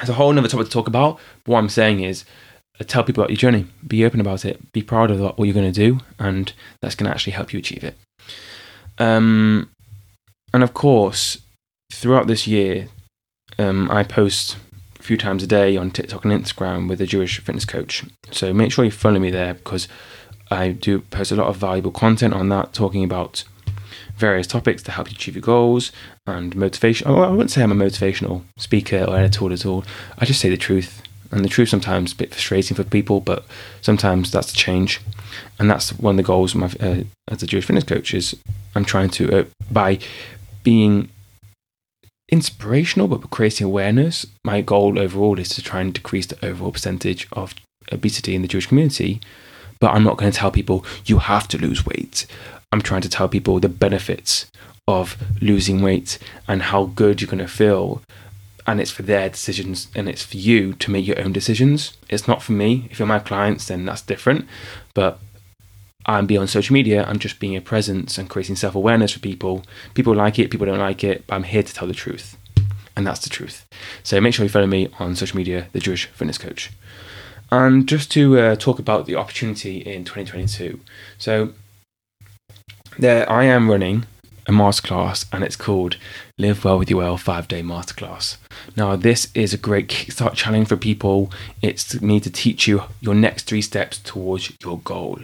it's 0.00 0.08
a 0.08 0.14
whole 0.14 0.36
other 0.36 0.48
topic 0.48 0.66
to 0.66 0.72
talk 0.72 0.88
about. 0.88 1.18
But 1.44 1.52
what 1.52 1.58
I'm 1.58 1.68
saying 1.68 2.00
is, 2.00 2.24
uh, 2.80 2.84
tell 2.84 3.04
people 3.04 3.22
about 3.22 3.30
your 3.30 3.36
journey. 3.36 3.66
Be 3.86 4.04
open 4.04 4.20
about 4.20 4.44
it. 4.44 4.72
Be 4.72 4.82
proud 4.82 5.10
of 5.10 5.20
what 5.20 5.44
you're 5.44 5.54
going 5.54 5.72
to 5.72 5.72
do, 5.72 6.00
and 6.18 6.52
that's 6.80 6.94
going 6.94 7.08
to 7.08 7.14
actually 7.14 7.32
help 7.34 7.52
you 7.52 7.58
achieve 7.58 7.84
it. 7.84 7.96
Um, 8.98 9.70
and 10.52 10.62
of 10.62 10.74
course, 10.74 11.38
throughout 11.92 12.26
this 12.26 12.46
year, 12.46 12.88
um, 13.58 13.90
I 13.90 14.02
post 14.02 14.56
a 14.98 15.02
few 15.02 15.16
times 15.16 15.42
a 15.42 15.46
day 15.46 15.76
on 15.76 15.90
TikTok 15.90 16.24
and 16.24 16.32
Instagram 16.32 16.88
with 16.88 17.00
a 17.00 17.06
Jewish 17.06 17.40
fitness 17.40 17.64
coach. 17.64 18.04
So 18.30 18.52
make 18.52 18.72
sure 18.72 18.84
you 18.84 18.90
follow 18.90 19.18
me 19.18 19.30
there 19.30 19.54
because 19.54 19.86
I 20.50 20.70
do 20.70 21.00
post 21.00 21.32
a 21.32 21.36
lot 21.36 21.48
of 21.48 21.56
valuable 21.56 21.90
content 21.90 22.34
on 22.34 22.48
that, 22.48 22.72
talking 22.72 23.04
about 23.04 23.44
various 24.16 24.46
topics 24.46 24.82
to 24.84 24.92
help 24.92 25.10
you 25.10 25.14
achieve 25.14 25.34
your 25.34 25.42
goals 25.42 25.92
and 26.26 26.54
motivation. 26.54 27.08
Oh, 27.08 27.22
I 27.22 27.30
wouldn't 27.30 27.50
say 27.50 27.62
I'm 27.62 27.72
a 27.72 27.74
motivational 27.74 28.42
speaker 28.56 29.04
or 29.04 29.16
editor 29.16 29.52
at 29.52 29.66
all. 29.66 29.84
I 30.18 30.24
just 30.24 30.40
say 30.40 30.50
the 30.50 30.56
truth. 30.56 31.02
And 31.30 31.44
the 31.44 31.48
truth 31.48 31.68
sometimes 31.68 32.12
a 32.12 32.16
bit 32.16 32.30
frustrating 32.30 32.76
for 32.76 32.84
people, 32.84 33.20
but 33.20 33.44
sometimes 33.80 34.30
that's 34.30 34.52
the 34.52 34.56
change. 34.56 35.00
And 35.58 35.68
that's 35.68 35.90
one 35.98 36.12
of 36.12 36.16
the 36.18 36.22
goals 36.22 36.54
my, 36.54 36.70
uh, 36.78 37.02
as 37.28 37.42
a 37.42 37.46
Jewish 37.46 37.64
fitness 37.64 37.82
coach 37.82 38.14
is 38.14 38.36
I'm 38.76 38.84
trying 38.84 39.10
to, 39.10 39.40
uh, 39.40 39.44
by 39.70 39.98
being 40.62 41.08
inspirational 42.28 43.08
but 43.08 43.30
creating 43.30 43.66
awareness, 43.66 44.26
my 44.44 44.60
goal 44.60 44.98
overall 44.98 45.38
is 45.38 45.48
to 45.50 45.62
try 45.62 45.80
and 45.80 45.92
decrease 45.92 46.26
the 46.26 46.44
overall 46.44 46.72
percentage 46.72 47.26
of 47.32 47.54
obesity 47.90 48.36
in 48.36 48.42
the 48.42 48.48
Jewish 48.48 48.66
community. 48.66 49.20
But 49.80 49.92
I'm 49.92 50.04
not 50.04 50.16
going 50.16 50.30
to 50.30 50.38
tell 50.38 50.52
people 50.52 50.84
you 51.04 51.18
have 51.18 51.48
to 51.48 51.58
lose 51.58 51.84
weight. 51.84 52.26
I'm 52.74 52.82
trying 52.82 53.02
to 53.02 53.08
tell 53.08 53.28
people 53.28 53.60
the 53.60 53.68
benefits 53.68 54.50
of 54.88 55.16
losing 55.40 55.80
weight 55.80 56.18
and 56.48 56.60
how 56.60 56.86
good 56.86 57.20
you're 57.20 57.30
going 57.30 57.38
to 57.38 57.46
feel. 57.46 58.02
And 58.66 58.80
it's 58.80 58.90
for 58.90 59.04
their 59.04 59.28
decisions 59.28 59.86
and 59.94 60.08
it's 60.08 60.24
for 60.24 60.38
you 60.38 60.72
to 60.72 60.90
make 60.90 61.06
your 61.06 61.20
own 61.20 61.32
decisions. 61.32 61.96
It's 62.08 62.26
not 62.26 62.42
for 62.42 62.50
me. 62.50 62.88
If 62.90 62.98
you're 62.98 63.06
my 63.06 63.20
clients, 63.20 63.68
then 63.68 63.84
that's 63.84 64.02
different. 64.02 64.48
But 64.92 65.20
I'm 66.04 66.26
beyond 66.26 66.50
social 66.50 66.74
media. 66.74 67.04
I'm 67.04 67.20
just 67.20 67.38
being 67.38 67.54
a 67.54 67.60
presence 67.60 68.18
and 68.18 68.28
creating 68.28 68.56
self 68.56 68.74
awareness 68.74 69.12
for 69.12 69.20
people. 69.20 69.62
People 69.94 70.16
like 70.16 70.40
it, 70.40 70.50
people 70.50 70.66
don't 70.66 70.80
like 70.80 71.04
it, 71.04 71.28
but 71.28 71.36
I'm 71.36 71.44
here 71.44 71.62
to 71.62 71.72
tell 71.72 71.86
the 71.86 71.94
truth. 71.94 72.36
And 72.96 73.06
that's 73.06 73.22
the 73.22 73.30
truth. 73.30 73.64
So 74.02 74.20
make 74.20 74.34
sure 74.34 74.44
you 74.44 74.50
follow 74.50 74.66
me 74.66 74.88
on 74.98 75.14
social 75.14 75.36
media, 75.36 75.68
The 75.70 75.78
Jewish 75.78 76.06
Fitness 76.06 76.38
Coach. 76.38 76.72
And 77.52 77.86
just 77.86 78.10
to 78.10 78.36
uh, 78.36 78.56
talk 78.56 78.80
about 78.80 79.06
the 79.06 79.14
opportunity 79.14 79.78
in 79.78 80.02
2022. 80.02 80.80
So 81.18 81.52
there, 82.98 83.30
I 83.30 83.44
am 83.44 83.70
running 83.70 84.06
a 84.46 84.52
masterclass 84.52 85.26
and 85.32 85.42
it's 85.42 85.56
called 85.56 85.96
Live 86.38 86.64
Well 86.64 86.78
with 86.78 86.90
Your 86.90 87.00
Well 87.00 87.16
5 87.16 87.48
Day 87.48 87.62
Masterclass. 87.62 88.36
Now, 88.76 88.96
this 88.96 89.28
is 89.34 89.54
a 89.54 89.58
great 89.58 89.88
kickstart 89.88 90.34
challenge 90.34 90.68
for 90.68 90.76
people. 90.76 91.30
It's 91.62 92.00
me 92.00 92.20
to 92.20 92.30
teach 92.30 92.68
you 92.68 92.84
your 93.00 93.14
next 93.14 93.46
three 93.46 93.62
steps 93.62 93.98
towards 93.98 94.52
your 94.62 94.78
goal 94.78 95.20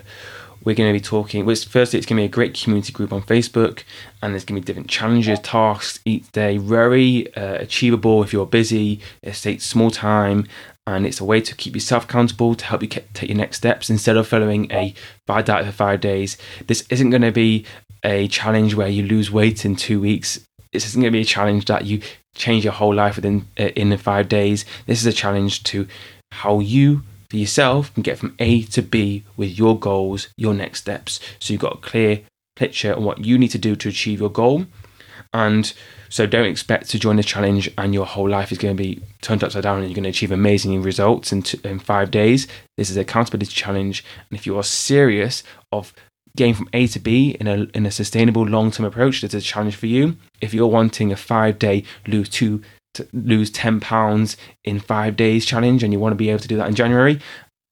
we're 0.64 0.74
going 0.74 0.92
to 0.92 0.98
be 0.98 1.02
talking. 1.02 1.46
Well, 1.46 1.56
firstly, 1.56 1.98
it's 1.98 2.06
going 2.06 2.18
to 2.18 2.22
be 2.22 2.26
a 2.26 2.28
great 2.28 2.54
community 2.54 2.92
group 2.92 3.12
on 3.12 3.22
Facebook, 3.22 3.82
and 4.22 4.34
there's 4.34 4.44
going 4.44 4.60
to 4.60 4.64
be 4.64 4.66
different 4.66 4.90
challenges, 4.90 5.38
tasks 5.40 6.00
each 6.04 6.30
day. 6.32 6.58
Very 6.58 7.34
uh, 7.34 7.54
achievable 7.54 8.22
if 8.22 8.32
you're 8.32 8.46
busy. 8.46 9.00
It 9.22 9.34
takes 9.34 9.64
small 9.64 9.90
time, 9.90 10.46
and 10.94 11.06
it's 11.06 11.20
a 11.20 11.24
way 11.24 11.40
to 11.40 11.54
keep 11.54 11.74
yourself 11.74 12.04
accountable 12.04 12.54
to 12.54 12.64
help 12.64 12.82
you 12.82 12.88
take 12.88 13.28
your 13.28 13.38
next 13.38 13.58
steps 13.58 13.90
instead 13.90 14.16
of 14.16 14.26
following 14.26 14.70
a 14.72 14.94
bad 15.26 15.46
diet 15.46 15.66
for 15.66 15.72
five 15.72 16.00
days. 16.00 16.36
This 16.66 16.84
isn't 16.90 17.10
going 17.10 17.22
to 17.22 17.32
be 17.32 17.64
a 18.04 18.28
challenge 18.28 18.74
where 18.74 18.88
you 18.88 19.02
lose 19.02 19.30
weight 19.30 19.64
in 19.64 19.76
two 19.76 20.00
weeks. 20.00 20.40
This 20.72 20.86
isn't 20.86 21.00
going 21.00 21.12
to 21.12 21.16
be 21.16 21.22
a 21.22 21.24
challenge 21.24 21.66
that 21.66 21.84
you 21.84 22.00
change 22.34 22.64
your 22.64 22.72
whole 22.72 22.94
life 22.94 23.16
within 23.16 23.46
uh, 23.58 23.64
in 23.76 23.96
five 23.98 24.28
days. 24.28 24.64
This 24.86 25.00
is 25.00 25.06
a 25.06 25.12
challenge 25.12 25.62
to 25.64 25.86
how 26.32 26.60
you 26.60 27.02
for 27.28 27.36
yourself 27.36 27.94
can 27.94 28.02
get 28.02 28.18
from 28.18 28.34
A 28.38 28.62
to 28.62 28.82
B 28.82 29.24
with 29.36 29.56
your 29.56 29.78
goals, 29.78 30.28
your 30.36 30.54
next 30.54 30.80
steps. 30.80 31.20
So 31.38 31.52
you've 31.52 31.60
got 31.60 31.74
a 31.74 31.80
clear 31.80 32.22
picture 32.56 32.94
on 32.94 33.04
what 33.04 33.24
you 33.24 33.38
need 33.38 33.52
to 33.52 33.58
do 33.58 33.76
to 33.76 33.88
achieve 33.88 34.20
your 34.20 34.30
goal. 34.30 34.66
And 35.32 35.72
so 36.08 36.26
don't 36.26 36.46
expect 36.46 36.90
to 36.90 36.98
join 36.98 37.16
the 37.16 37.22
challenge 37.22 37.70
and 37.78 37.94
your 37.94 38.06
whole 38.06 38.28
life 38.28 38.50
is 38.50 38.58
going 38.58 38.76
to 38.76 38.82
be 38.82 39.00
turned 39.20 39.44
upside 39.44 39.62
down 39.62 39.78
and 39.78 39.86
you're 39.86 39.94
going 39.94 40.04
to 40.04 40.10
achieve 40.10 40.32
amazing 40.32 40.82
results 40.82 41.32
in, 41.32 41.42
t- 41.42 41.60
in 41.62 41.78
five 41.78 42.10
days. 42.10 42.48
This 42.76 42.90
is 42.90 42.96
a 42.96 43.02
accountability 43.02 43.52
challenge. 43.52 44.04
And 44.28 44.38
if 44.38 44.44
you 44.44 44.58
are 44.58 44.64
serious 44.64 45.44
of 45.70 45.92
getting 46.36 46.54
from 46.54 46.68
A 46.72 46.86
to 46.88 46.98
B 46.98 47.36
in 47.38 47.46
a, 47.46 47.66
in 47.74 47.86
a 47.86 47.90
sustainable 47.90 48.44
long 48.44 48.72
term 48.72 48.86
approach, 48.86 49.20
this 49.20 49.34
is 49.34 49.44
a 49.44 49.46
challenge 49.46 49.76
for 49.76 49.86
you. 49.86 50.16
If 50.40 50.52
you're 50.52 50.66
wanting 50.66 51.12
a 51.12 51.16
five 51.16 51.58
day 51.58 51.84
lose 52.06 52.28
two 52.28 52.62
lose 53.12 53.52
10 53.52 53.78
pounds 53.78 54.36
in 54.64 54.80
five 54.80 55.16
days 55.16 55.46
challenge 55.46 55.84
and 55.84 55.92
you 55.92 56.00
want 56.00 56.10
to 56.10 56.16
be 56.16 56.28
able 56.28 56.40
to 56.40 56.48
do 56.48 56.56
that 56.56 56.66
in 56.66 56.74
January, 56.74 57.20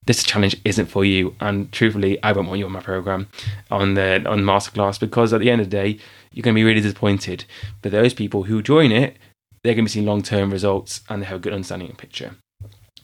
this 0.07 0.23
challenge 0.23 0.57
isn't 0.65 0.87
for 0.87 1.05
you. 1.05 1.35
And 1.41 1.71
truthfully, 1.71 2.23
I 2.23 2.33
won't 2.33 2.49
want 2.49 2.59
you 2.59 2.67
on 2.67 2.73
my 2.73 2.81
program 2.81 3.29
on 3.71 3.95
the 3.95 4.27
on 4.29 4.43
masterclass 4.43 4.99
because 4.99 5.33
at 5.33 5.41
the 5.41 5.50
end 5.50 5.61
of 5.61 5.71
the 5.71 5.77
day, 5.77 5.99
you're 6.38 6.45
going 6.45 6.54
to 6.54 6.61
be 6.61 6.64
really 6.64 6.80
disappointed. 6.80 7.45
But 7.83 7.90
those 7.90 8.14
people 8.14 8.45
who 8.45 8.62
join 8.62 8.92
it, 8.92 9.16
they're 9.64 9.75
going 9.75 9.85
to 9.85 9.90
be 9.90 9.92
seeing 9.92 10.07
long 10.07 10.23
term 10.23 10.52
results 10.52 11.00
and 11.09 11.21
they 11.21 11.26
have 11.26 11.38
a 11.38 11.40
good 11.40 11.52
understanding 11.52 11.90
of 11.90 11.97
picture. 11.97 12.37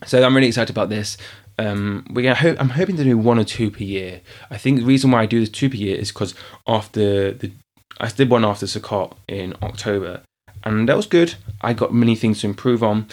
So 0.07 0.23
I'm 0.23 0.37
really 0.37 0.47
excited 0.47 0.71
about 0.71 0.88
this. 0.88 1.17
Um, 1.59 2.07
we're 2.11 2.33
gonna 2.33 2.57
I'm 2.61 2.69
hoping 2.69 2.97
to 2.97 3.03
do 3.03 3.19
one 3.19 3.41
or 3.41 3.45
two 3.45 3.73
per 3.73 3.83
year. 3.83 4.21
I 4.50 4.57
think 4.57 4.79
the 4.79 4.85
reason 4.85 5.11
why 5.11 5.23
I 5.23 5.26
do 5.26 5.41
this 5.41 5.49
two 5.49 5.69
per 5.69 5.75
year 5.75 5.97
is 5.97 6.12
because 6.12 6.35
after 6.69 7.33
the 7.33 7.50
I 7.99 8.09
did 8.09 8.31
one 8.31 8.45
after 8.45 8.67
Sukkot 8.67 9.14
in 9.26 9.55
October, 9.62 10.23
and 10.62 10.88
that 10.88 10.97
was 10.97 11.07
good. 11.07 11.35
I 11.61 11.73
got 11.73 11.93
many 11.93 12.14
things 12.14 12.41
to 12.41 12.47
improve 12.47 12.85
on, 12.85 13.09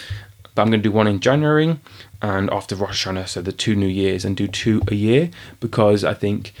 but 0.54 0.62
I'm 0.62 0.70
going 0.70 0.82
to 0.82 0.88
do 0.88 0.92
one 0.92 1.08
in 1.08 1.18
January 1.18 1.78
and 2.20 2.48
after 2.50 2.76
Rosh 2.76 3.06
Hashanah, 3.06 3.26
so 3.26 3.42
the 3.42 3.50
two 3.50 3.74
New 3.74 3.88
Years, 3.88 4.24
and 4.24 4.36
do 4.36 4.46
two 4.46 4.82
a 4.88 4.94
year 4.94 5.30
because 5.58 6.04
I 6.04 6.14
think 6.14 6.52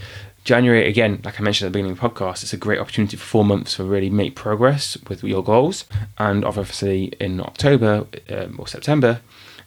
January, 0.44 0.88
again, 0.88 1.20
like 1.24 1.40
I 1.40 1.42
mentioned 1.44 1.66
at 1.66 1.72
the 1.72 1.78
beginning 1.78 1.92
of 1.92 2.00
the 2.00 2.08
podcast, 2.08 2.42
it's 2.42 2.52
a 2.52 2.56
great 2.56 2.80
opportunity 2.80 3.16
for 3.16 3.24
four 3.24 3.44
months 3.44 3.76
to 3.76 3.84
really 3.84 4.10
make 4.10 4.34
progress 4.34 4.96
with 5.08 5.22
your 5.22 5.42
goals. 5.42 5.84
And 6.18 6.44
obviously 6.44 7.06
in 7.20 7.40
October 7.40 8.06
um, 8.28 8.56
or 8.58 8.66
September, 8.66 9.20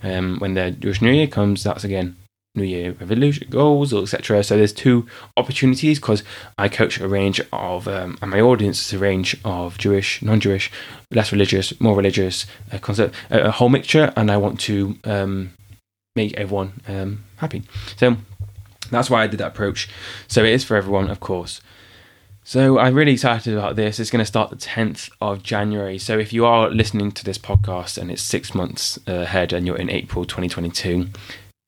um, 0.04 0.38
when 0.40 0.54
the 0.54 0.72
Jewish 0.72 1.02
New 1.02 1.12
Year 1.12 1.28
comes, 1.28 1.64
that's 1.64 1.84
again 1.84 2.18
New 2.56 2.64
Year 2.64 2.96
resolution 3.00 3.48
goals, 3.50 3.94
etc. 3.94 4.44
So 4.44 4.58
there's 4.58 4.74
two 4.74 5.06
opportunities 5.38 6.00
because 6.00 6.24
I 6.58 6.70
coach 6.70 7.00
a 7.00 7.08
range 7.08 7.42
of, 7.52 7.88
um, 7.88 8.18
and 8.22 8.32
my 8.32 8.42
audience 8.42 8.86
is 8.86 8.94
a 8.94 9.00
range 9.00 9.38
of 9.44 9.78
Jewish, 9.78 10.22
non-Jewish, 10.22 10.72
less 11.12 11.32
religious, 11.32 11.80
more 11.80 11.96
religious, 11.96 12.46
a, 12.72 12.80
concept, 12.80 13.16
a 13.30 13.52
whole 13.52 13.70
mixture, 13.70 14.14
and 14.16 14.32
I 14.32 14.38
want 14.38 14.60
to 14.62 14.98
um, 15.04 15.52
make 16.16 16.34
everyone 16.36 16.82
um, 16.88 17.26
happy. 17.38 17.64
So 17.98 18.16
that's 18.90 19.10
why 19.10 19.24
I 19.24 19.28
did 19.28 19.40
that 19.40 19.48
approach. 19.48 19.90
So 20.28 20.44
it 20.44 20.52
is 20.52 20.64
for 20.64 20.76
everyone, 20.76 21.10
of 21.10 21.20
course. 21.20 21.62
So 22.44 22.78
I'm 22.78 22.94
really 22.94 23.14
excited 23.14 23.58
about 23.58 23.76
this. 23.76 24.00
It's 24.00 24.12
going 24.12 24.22
to 24.22 24.26
start 24.26 24.52
the 24.52 24.56
10th 24.56 25.10
of 25.20 25.42
January. 25.42 25.98
So 25.98 26.20
if 26.20 26.32
you 26.32 26.46
are 26.46 26.70
listening 26.70 27.12
to 27.14 27.26
this 27.26 27.40
podcast 27.40 27.98
and 27.98 28.12
it's 28.12 28.22
six 28.22 28.54
months 28.54 29.00
ahead 29.08 29.52
and 29.52 29.66
you're 29.66 29.78
in 29.78 29.90
April 29.90 30.26
2022, 30.26 31.08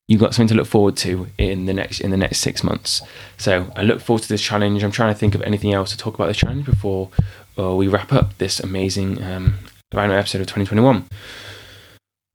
you've 0.06 0.20
got 0.20 0.34
something 0.34 0.48
to 0.48 0.54
look 0.54 0.68
forward 0.68 0.96
to 0.98 1.26
in 1.36 1.66
the 1.66 1.74
next 1.74 2.00
in 2.00 2.12
the 2.12 2.16
next 2.16 2.38
six 2.38 2.62
months. 2.62 3.02
So 3.36 3.72
I 3.74 3.82
look 3.82 4.00
forward 4.00 4.22
to 4.22 4.28
this 4.28 4.40
challenge. 4.40 4.84
I'm 4.84 4.92
trying 4.92 5.12
to 5.12 5.18
think 5.18 5.34
of 5.34 5.42
anything 5.42 5.72
else 5.74 5.90
to 5.90 5.98
talk 5.98 6.14
about 6.14 6.26
this 6.26 6.36
challenge 6.36 6.64
before 6.64 7.10
uh, 7.58 7.74
we 7.74 7.88
wrap 7.88 8.12
up 8.12 8.38
this 8.38 8.60
amazing 8.60 9.20
um, 9.22 9.58
episode 9.92 10.40
of 10.40 10.46
2021. 10.46 11.08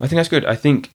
I 0.01 0.07
think 0.07 0.17
that's 0.17 0.27
good. 0.27 0.43
I 0.43 0.55
think 0.55 0.89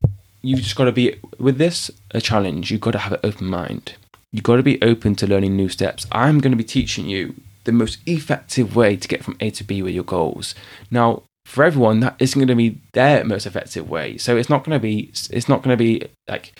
you've 0.48 0.60
just 0.60 0.76
got 0.76 0.86
to 0.86 0.92
be 0.92 1.14
with 1.38 1.58
this 1.58 1.90
a 2.12 2.20
challenge. 2.20 2.70
You've 2.70 2.80
got 2.80 2.92
to 2.92 2.98
have 2.98 3.12
an 3.12 3.20
open 3.22 3.48
mind. 3.48 3.96
You've 4.32 4.44
got 4.44 4.56
to 4.56 4.62
be 4.62 4.80
open 4.82 5.14
to 5.16 5.26
learning 5.26 5.56
new 5.56 5.68
steps. 5.68 6.06
I'm 6.10 6.40
going 6.40 6.52
to 6.52 6.56
be 6.56 6.64
teaching 6.64 7.06
you 7.06 7.34
the 7.64 7.72
most 7.72 7.98
effective 8.06 8.74
way 8.74 8.96
to 8.96 9.08
get 9.08 9.22
from 9.22 9.36
A 9.40 9.50
to 9.50 9.64
B 9.64 9.82
with 9.82 9.94
your 9.94 10.04
goals. 10.04 10.54
Now, 10.90 11.22
for 11.44 11.64
everyone 11.64 12.00
that 12.00 12.16
isn't 12.18 12.38
going 12.38 12.48
to 12.48 12.54
be 12.54 12.78
their 12.92 13.24
most 13.24 13.46
effective 13.46 13.88
way 13.88 14.18
so 14.18 14.36
it's 14.36 14.50
not 14.50 14.64
going 14.64 14.76
to 14.76 14.78
be 14.78 15.10
it's 15.30 15.48
not 15.48 15.62
going 15.62 15.72
to 15.72 15.82
be 15.82 16.06
like 16.28 16.52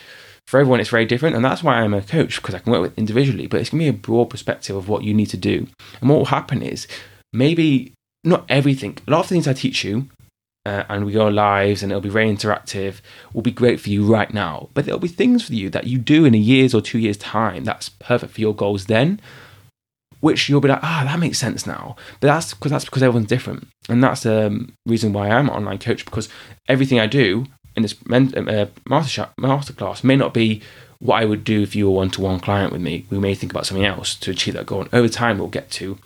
for 0.47 0.59
everyone 0.59 0.81
it's 0.81 0.89
very 0.89 1.05
different 1.05 1.37
and 1.37 1.45
that's 1.45 1.63
why 1.63 1.75
i'm 1.75 1.93
a 1.93 2.01
coach 2.01 2.37
because 2.37 2.55
i 2.55 2.59
can 2.59 2.73
work 2.73 2.81
with 2.81 2.99
individually 2.99 3.47
but 3.47 3.61
it's 3.61 3.69
going 3.69 3.81
to 3.81 3.93
be 3.93 3.99
a 3.99 4.03
broad 4.03 4.31
perspective 4.31 4.75
of 4.75 4.89
what 4.89 5.05
you 5.05 5.13
need 5.13 5.29
to 5.29 5.37
do 5.37 5.67
and 6.01 6.09
what 6.09 6.17
will 6.17 6.25
happen 6.25 6.63
is 6.63 6.89
maybe 7.35 7.93
not 8.25 8.47
everything 8.49 8.97
a 9.07 9.11
lot 9.11 9.21
of 9.21 9.27
things 9.27 9.47
i 9.47 9.53
teach 9.53 9.85
you 9.85 10.09
uh, 10.69 10.85
and 10.89 11.05
we 11.05 11.13
go 11.13 11.29
lives 11.29 11.83
and 11.83 11.91
it'll 11.91 12.01
be 12.01 12.09
very 12.09 12.29
interactive 12.29 13.01
will 13.33 13.43
be 13.43 13.51
great 13.51 13.81
for 13.81 13.91
you 13.91 14.05
right 14.05 14.33
now 14.33 14.69
but 14.75 14.85
there'll 14.85 15.01
be 15.01 15.09
things 15.09 15.47
for 15.47 15.55
you 15.55 15.71
that 15.71 15.87
you 15.87 15.99
do 15.99 16.25
in 16.25 16.35
a 16.35 16.39
year's 16.39 16.75
or 16.75 16.81
two 16.81 16.99
years 16.99 17.17
time 17.17 17.65
that's 17.65 17.89
perfect 17.89 18.33
for 18.33 18.41
your 18.41 18.55
goals 18.55 18.87
then 18.87 19.21
which 20.21 20.49
you'll 20.49 20.61
be 20.61 20.69
like, 20.69 20.83
ah, 20.83 21.03
that 21.05 21.19
makes 21.19 21.39
sense 21.39 21.67
now. 21.67 21.97
But 22.21 22.29
that's 22.29 22.55
because 22.55 22.71
that's 22.71 22.85
because 22.85 23.03
everyone's 23.03 23.29
different, 23.29 23.69
and 23.89 24.03
that's 24.03 24.23
the 24.23 24.47
um, 24.47 24.73
reason 24.87 25.13
why 25.13 25.29
I'm 25.29 25.49
an 25.49 25.55
online 25.55 25.79
coach 25.79 26.05
because 26.05 26.29
everything 26.67 26.99
I 26.99 27.07
do 27.07 27.47
in 27.77 27.83
this 27.83 27.95
men- 28.07 28.49
uh, 28.49 28.67
master 28.89 29.29
masterclass 29.41 30.03
may 30.03 30.17
not 30.17 30.35
be 30.35 30.61
what 30.99 31.23
I 31.23 31.25
would 31.25 31.45
do 31.45 31.63
if 31.63 31.77
you 31.77 31.87
were 31.87 31.97
one 31.97 32.11
to 32.11 32.21
one 32.21 32.41
client 32.41 32.73
with 32.73 32.83
me. 32.83 33.07
We 33.11 33.19
may 33.19 33.35
think 33.35 33.53
about 33.53 33.67
something 33.67 33.87
else 33.87 34.15
to 34.17 34.31
achieve 34.31 34.55
that 34.55 34.67
goal, 34.67 34.83
and 34.83 34.95
over 34.95 35.09
time 35.09 35.39
we'll 35.39 35.49
get 35.49 35.71
to 35.73 35.99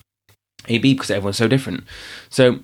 A 0.69 0.79
B 0.79 0.95
because 0.95 1.11
everyone's 1.11 1.39
so 1.39 1.49
different. 1.49 1.85
So 2.29 2.61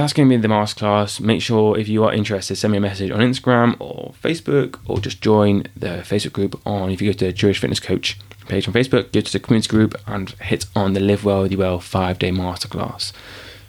that's 0.00 0.12
going 0.12 0.28
to 0.28 0.36
be 0.36 0.40
the 0.40 0.48
masterclass. 0.48 1.20
Make 1.20 1.42
sure 1.42 1.78
if 1.78 1.88
you 1.88 2.04
are 2.04 2.12
interested, 2.12 2.56
send 2.56 2.72
me 2.72 2.78
a 2.78 2.80
message 2.80 3.10
on 3.10 3.20
Instagram 3.20 3.76
or 3.78 4.14
Facebook, 4.22 4.78
or 4.86 4.98
just 4.98 5.20
join 5.20 5.64
the 5.76 6.02
Facebook 6.04 6.32
group 6.32 6.60
on. 6.66 6.90
If 6.90 7.02
you 7.02 7.12
go 7.12 7.18
to 7.18 7.32
Jewish 7.32 7.60
Fitness 7.60 7.80
Coach 7.80 8.18
page 8.48 8.66
on 8.66 8.74
Facebook, 8.74 9.12
go 9.12 9.20
to 9.20 9.32
the 9.32 9.40
community 9.40 9.68
group 9.68 9.94
and 10.06 10.30
hit 10.40 10.64
on 10.74 10.94
the 10.94 11.00
Live 11.00 11.24
Well 11.24 11.42
with 11.42 11.52
You 11.52 11.58
Well 11.58 11.80
five 11.80 12.18
day 12.18 12.30
masterclass. 12.30 13.12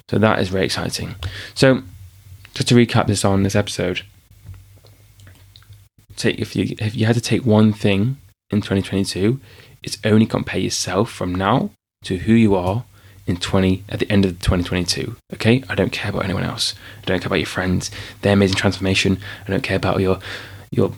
So 0.09 0.17
that 0.17 0.39
is 0.39 0.50
very 0.50 0.65
exciting. 0.65 1.15
So 1.53 1.83
just 2.53 2.67
to 2.69 2.75
recap 2.75 3.07
this 3.07 3.25
on 3.25 3.43
this 3.43 3.55
episode, 3.55 4.03
take 6.15 6.39
if 6.39 6.55
you 6.55 6.75
if 6.79 6.95
you 6.95 7.05
had 7.05 7.15
to 7.15 7.21
take 7.21 7.45
one 7.45 7.73
thing 7.73 8.17
in 8.50 8.61
2022, 8.61 9.39
it's 9.83 9.97
only 10.05 10.25
compare 10.25 10.59
yourself 10.59 11.11
from 11.11 11.33
now 11.35 11.71
to 12.03 12.17
who 12.17 12.33
you 12.33 12.55
are 12.55 12.85
in 13.28 13.38
20 13.38 13.84
at 13.90 14.00
the 14.00 14.12
end 14.12 14.25
of 14.25 14.32
2022. 14.40 15.16
Okay, 15.34 15.63
I 15.70 15.75
don't 15.75 15.92
care 15.92 16.12
about 16.12 16.25
anyone 16.25 16.44
else. 16.44 16.75
I 17.01 17.06
don't 17.06 17.20
care 17.20 17.28
about 17.28 17.40
your 17.40 17.46
friends, 17.46 17.92
their 18.22 18.34
amazing 18.34 18.58
transformation. 18.58 19.20
I 19.48 19.51
don't 19.51 19.63
care 19.63 19.78
about 19.78 20.00
your 20.00 20.20
your 20.72 20.94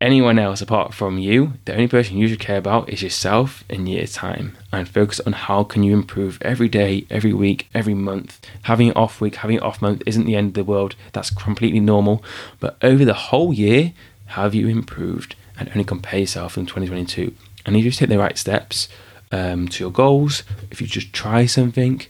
anyone 0.00 0.38
else 0.38 0.60
apart 0.60 0.92
from 0.92 1.18
you. 1.18 1.54
The 1.64 1.72
only 1.72 1.88
person 1.88 2.16
you 2.16 2.28
should 2.28 2.40
care 2.40 2.58
about 2.58 2.88
is 2.88 3.02
yourself 3.02 3.64
in 3.68 3.86
year's 3.86 4.12
time, 4.12 4.56
and 4.72 4.88
focus 4.88 5.20
on 5.20 5.32
how 5.32 5.64
can 5.64 5.82
you 5.82 5.92
improve 5.92 6.38
every 6.42 6.68
day, 6.68 7.06
every 7.10 7.32
week, 7.32 7.68
every 7.74 7.94
month. 7.94 8.40
Having 8.62 8.88
an 8.90 8.96
off 8.96 9.20
week, 9.20 9.36
having 9.36 9.56
an 9.56 9.62
off 9.62 9.82
month 9.82 10.02
isn't 10.06 10.26
the 10.26 10.36
end 10.36 10.48
of 10.48 10.54
the 10.54 10.64
world. 10.64 10.94
That's 11.12 11.30
completely 11.30 11.80
normal. 11.80 12.22
But 12.60 12.76
over 12.82 13.04
the 13.04 13.14
whole 13.14 13.52
year, 13.52 13.92
have 14.26 14.54
you 14.54 14.68
improved? 14.68 15.34
And 15.58 15.70
only 15.70 15.84
compare 15.84 16.20
yourself 16.20 16.58
in 16.58 16.66
2022. 16.66 17.34
And 17.64 17.74
if 17.74 17.84
you 17.84 17.90
just 17.90 17.98
take 17.98 18.10
the 18.10 18.18
right 18.18 18.36
steps 18.36 18.88
um, 19.32 19.68
to 19.68 19.84
your 19.84 19.92
goals, 19.92 20.42
if 20.70 20.80
you 20.80 20.86
just 20.86 21.12
try 21.12 21.46
something, 21.46 22.02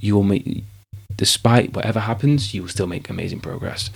you 0.00 0.14
will 0.14 0.22
make, 0.22 0.64
despite 1.16 1.74
whatever 1.74 2.00
happens, 2.00 2.54
you 2.54 2.62
will 2.62 2.68
still 2.68 2.86
make 2.86 3.10
amazing 3.10 3.40
progress. 3.40 3.90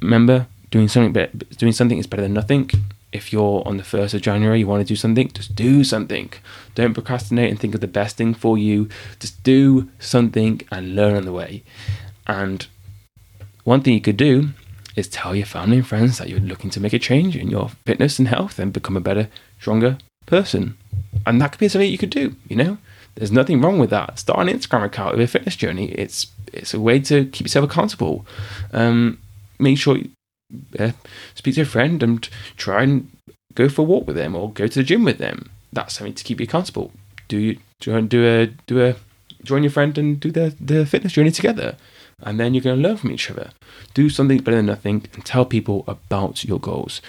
Remember, 0.00 0.46
doing 0.70 0.88
something 0.88 1.12
better, 1.12 1.36
doing 1.56 1.72
something 1.72 1.98
is 1.98 2.06
better 2.06 2.22
than 2.22 2.34
nothing. 2.34 2.70
If 3.12 3.32
you're 3.32 3.62
on 3.66 3.76
the 3.76 3.84
first 3.84 4.14
of 4.14 4.22
January, 4.22 4.60
you 4.60 4.66
want 4.66 4.80
to 4.80 4.90
do 4.90 4.96
something, 4.96 5.30
just 5.32 5.54
do 5.54 5.84
something. 5.84 6.32
Don't 6.74 6.94
procrastinate 6.94 7.50
and 7.50 7.60
think 7.60 7.74
of 7.74 7.82
the 7.82 7.86
best 7.86 8.16
thing 8.16 8.32
for 8.32 8.56
you. 8.56 8.88
Just 9.20 9.42
do 9.42 9.90
something 9.98 10.62
and 10.70 10.96
learn 10.96 11.14
on 11.14 11.26
the 11.26 11.32
way. 11.32 11.62
And 12.26 12.66
one 13.64 13.82
thing 13.82 13.94
you 13.94 14.00
could 14.00 14.16
do 14.16 14.50
is 14.96 15.08
tell 15.08 15.36
your 15.36 15.46
family 15.46 15.78
and 15.78 15.86
friends 15.86 16.18
that 16.18 16.28
you're 16.30 16.40
looking 16.40 16.70
to 16.70 16.80
make 16.80 16.94
a 16.94 16.98
change 16.98 17.36
in 17.36 17.48
your 17.48 17.68
fitness 17.84 18.18
and 18.18 18.28
health 18.28 18.58
and 18.58 18.72
become 18.72 18.96
a 18.96 19.00
better, 19.00 19.28
stronger 19.60 19.98
person. 20.26 20.76
And 21.26 21.40
that 21.40 21.52
could 21.52 21.60
be 21.60 21.68
something 21.68 21.90
you 21.90 21.98
could 21.98 22.10
do, 22.10 22.36
you 22.48 22.56
know? 22.56 22.78
There's 23.14 23.32
nothing 23.32 23.60
wrong 23.60 23.78
with 23.78 23.90
that. 23.90 24.18
Start 24.18 24.40
an 24.40 24.48
Instagram 24.48 24.84
account 24.84 25.14
of 25.14 25.20
a 25.20 25.26
fitness 25.26 25.56
journey. 25.56 25.90
It's 25.92 26.28
it's 26.52 26.72
a 26.72 26.80
way 26.80 26.98
to 27.00 27.26
keep 27.26 27.46
yourself 27.46 27.70
accountable. 27.70 28.26
Um, 28.72 29.18
make 29.58 29.78
sure 29.78 29.98
you 29.98 30.10
uh, 30.78 30.92
speak 31.34 31.56
to 31.56 31.62
a 31.62 31.66
friend 31.66 32.02
and 32.02 32.26
try 32.56 32.82
and 32.82 33.10
go 33.54 33.68
for 33.68 33.82
a 33.82 33.84
walk 33.84 34.06
with 34.06 34.16
them 34.16 34.34
or 34.34 34.50
go 34.50 34.66
to 34.66 34.78
the 34.78 34.84
gym 34.84 35.04
with 35.04 35.18
them. 35.18 35.50
That's 35.72 35.94
something 35.94 36.14
to 36.14 36.24
keep 36.24 36.40
you 36.40 36.44
accountable. 36.44 36.90
Do 37.28 37.36
you 37.36 37.58
join 37.80 38.08
do 38.08 38.24
a 38.26 38.46
do 38.66 38.82
a 38.82 38.96
join 39.44 39.62
your 39.62 39.72
friend 39.72 39.96
and 39.98 40.18
do 40.18 40.30
the 40.30 40.54
the 40.58 40.86
fitness 40.86 41.12
journey 41.12 41.32
together? 41.32 41.76
and 42.22 42.38
then 42.38 42.54
you're 42.54 42.62
going 42.62 42.80
to 42.80 42.88
learn 42.88 42.96
from 42.96 43.10
each 43.10 43.30
other. 43.30 43.50
Do 43.94 44.08
something 44.08 44.38
better 44.38 44.56
than 44.56 44.66
nothing 44.66 45.06
and 45.14 45.24
tell 45.24 45.44
people 45.44 45.84
about 45.86 46.44
your 46.44 46.58
goals. 46.58 47.02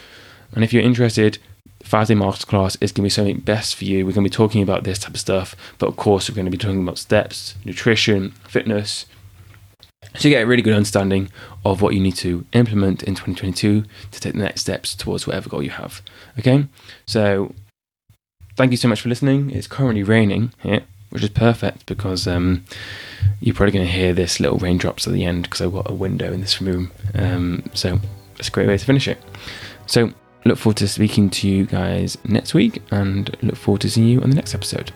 And 0.53 0.63
if 0.63 0.73
you're 0.73 0.83
interested, 0.83 1.37
Five 1.83 2.07
Day 2.07 2.15
Masterclass 2.15 2.77
is 2.81 2.91
going 2.91 3.03
to 3.03 3.03
be 3.03 3.09
something 3.09 3.39
best 3.39 3.75
for 3.75 3.83
you. 3.85 4.05
We're 4.05 4.13
going 4.13 4.23
to 4.23 4.29
be 4.29 4.35
talking 4.35 4.63
about 4.63 4.83
this 4.83 4.99
type 4.99 5.13
of 5.13 5.19
stuff, 5.19 5.55
but 5.77 5.87
of 5.87 5.95
course, 5.95 6.29
we're 6.29 6.35
going 6.35 6.45
to 6.45 6.51
be 6.51 6.57
talking 6.57 6.81
about 6.81 6.97
steps, 6.97 7.55
nutrition, 7.65 8.31
fitness. 8.47 9.05
So 10.15 10.27
you 10.27 10.33
get 10.33 10.43
a 10.43 10.47
really 10.47 10.61
good 10.61 10.75
understanding 10.75 11.29
of 11.65 11.81
what 11.81 11.93
you 11.93 11.99
need 11.99 12.15
to 12.17 12.45
implement 12.53 13.03
in 13.03 13.15
2022 13.15 13.83
to 14.11 14.19
take 14.19 14.33
the 14.33 14.39
next 14.39 14.61
steps 14.61 14.95
towards 14.95 15.27
whatever 15.27 15.49
goal 15.49 15.61
you 15.61 15.71
have. 15.71 16.01
Okay, 16.39 16.67
so 17.05 17.53
thank 18.55 18.71
you 18.71 18.77
so 18.77 18.87
much 18.87 19.01
for 19.01 19.09
listening. 19.09 19.51
It's 19.51 19.67
currently 19.67 20.03
raining 20.03 20.53
here, 20.61 20.83
which 21.09 21.23
is 21.23 21.29
perfect 21.29 21.85
because 21.85 22.27
um, 22.27 22.63
you're 23.39 23.55
probably 23.55 23.73
going 23.73 23.85
to 23.85 23.91
hear 23.91 24.13
this 24.13 24.39
little 24.39 24.57
raindrops 24.57 25.05
at 25.05 25.13
the 25.13 25.25
end 25.25 25.43
because 25.43 25.61
I've 25.61 25.73
got 25.73 25.89
a 25.89 25.93
window 25.93 26.31
in 26.31 26.41
this 26.41 26.61
room. 26.61 26.91
Um, 27.13 27.69
so 27.73 27.99
it's 28.39 28.47
a 28.47 28.51
great 28.51 28.67
way 28.67 28.77
to 28.77 28.85
finish 28.85 29.07
it. 29.07 29.17
So 29.85 30.13
look 30.45 30.57
forward 30.57 30.77
to 30.77 30.87
speaking 30.87 31.29
to 31.29 31.47
you 31.47 31.65
guys 31.65 32.17
next 32.25 32.53
week 32.53 32.81
and 32.91 33.35
look 33.41 33.55
forward 33.55 33.81
to 33.81 33.89
seeing 33.89 34.07
you 34.07 34.21
on 34.21 34.29
the 34.29 34.35
next 34.35 34.53
episode. 34.53 34.91